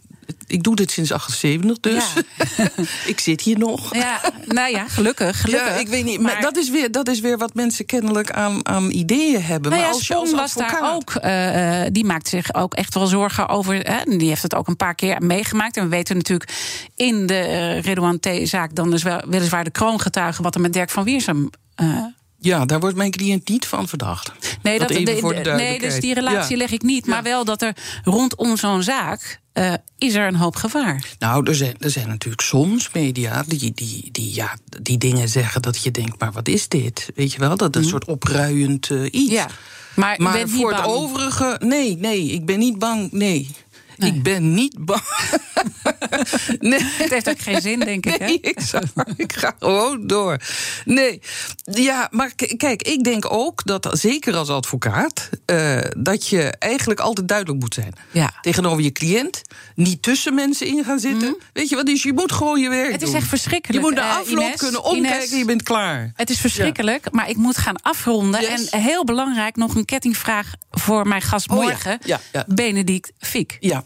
[0.47, 2.13] Ik doe dit sinds 78 dus.
[3.11, 3.93] ik zit hier nog.
[3.95, 5.41] Ja, nou ja, gelukkig.
[5.41, 5.69] gelukkig.
[5.69, 6.19] Ja, ik weet niet.
[6.19, 9.71] Maar, dat, is weer, dat is weer wat mensen kennelijk aan, aan ideeën hebben.
[9.71, 11.15] Nou maar als je als was daar ook.
[11.15, 13.75] eh, eh, die maakt zich ook echt wel zorgen over.
[13.75, 15.77] Hè, die heeft het ook een paar keer meegemaakt.
[15.77, 16.51] En we weten natuurlijk
[16.95, 20.43] in de uh, Redouan T-zaak dan dus wel, weliswaar de kroongetuigen.
[20.43, 22.03] wat er met Dirk van Wiersum eh,
[22.39, 24.31] Ja, daar wordt mijn cliënt niet van verdacht.
[24.61, 26.57] Nee, dat, de- voor de de- nee dus die relatie Ja.
[26.57, 27.05] leg ik niet.
[27.05, 27.23] Maar Ja.
[27.23, 31.05] wel dat er rondom zo'n zaak eh, is er een hoop gevaar.
[31.19, 35.61] Nou, er zijn, er zijn natuurlijk soms media die, die, die, ja, die dingen zeggen
[35.61, 37.09] dat je denkt, maar wat is dit?
[37.15, 39.13] Weet je wel, dat is een soort opruiend eh, iets.
[39.25, 39.33] Mhm.
[39.33, 39.47] Ja,
[39.95, 43.49] maar, Maar voor het overige, nee, nee, ik ben niet bang, nee.
[43.97, 44.13] Nee.
[44.13, 45.01] Ik ben niet bang.
[46.59, 46.79] nee.
[46.83, 48.15] Het heeft ook geen zin, denk ik.
[48.19, 48.25] Hè?
[48.25, 48.83] Nee, ik, zou,
[49.17, 50.37] ik ga gewoon door.
[50.85, 51.21] Nee,
[51.63, 57.27] ja, maar kijk, ik denk ook dat, zeker als advocaat, eh, dat je eigenlijk altijd
[57.27, 57.93] duidelijk moet zijn.
[58.11, 58.33] Ja.
[58.41, 59.41] Tegenover je cliënt,
[59.75, 61.37] niet tussen mensen in gaan zitten.
[61.53, 62.91] Weet je wat, dus je moet gewoon je werk Mhm.
[62.93, 63.17] Het is doen.
[63.17, 63.83] echt verschrikkelijk.
[63.83, 65.37] Je moet eh, afloop Ines, kunnen omkijken Ines.
[65.39, 66.11] je bent klaar.
[66.15, 68.41] Het is verschrikkelijk, maar ik moet gaan afronden.
[68.41, 68.69] Yes.
[68.69, 71.99] En heel belangrijk, nog een kettingvraag voor mijn gast Oh morgen.
[72.03, 72.43] ja, ja.
[72.47, 73.57] Benedict Fiek.
[73.59, 73.83] Ja,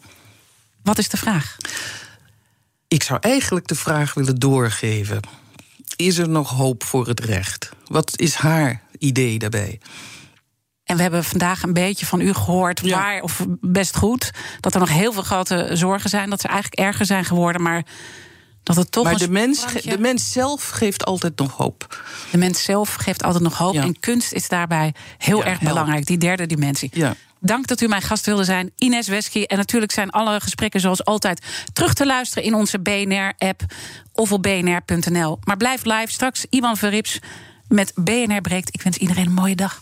[0.89, 1.57] Wat is de vraag?
[2.87, 5.19] ik zou eigenlijk de vraag willen doorgeven.
[5.95, 7.69] Is er nog hoop voor het recht?
[7.85, 9.79] Wat is haar idee daarbij?
[10.83, 12.97] En we hebben vandaag een beetje van u gehoord, Ja.
[12.97, 16.81] waar of best goed, dat er nog heel veel grote zorgen zijn, dat ze eigenlijk
[16.81, 17.83] erger zijn geworden, maar
[18.63, 22.03] dat het toch maar de mens, de mens zelf geeft altijd nog hoop.
[22.31, 23.73] de mens zelf geeft altijd nog hoop.
[23.73, 23.83] Ja.
[23.83, 26.91] En kunst is daarbij heel Ja, erg belangrijk, die derde dimensie.
[27.39, 29.43] Dank dat u mijn gast wilde zijn, Ines Wesky.
[29.43, 33.61] En natuurlijk zijn alle gesprekken zoals altijd terug te luisteren in onze BNR-app
[34.13, 35.39] of op bnr.nl.
[35.43, 36.11] Maar blijf live.
[36.11, 37.19] Straks Iwan Verrips
[37.67, 38.73] met BNR breekt.
[38.73, 39.81] Ik wens iedereen een mooie dag.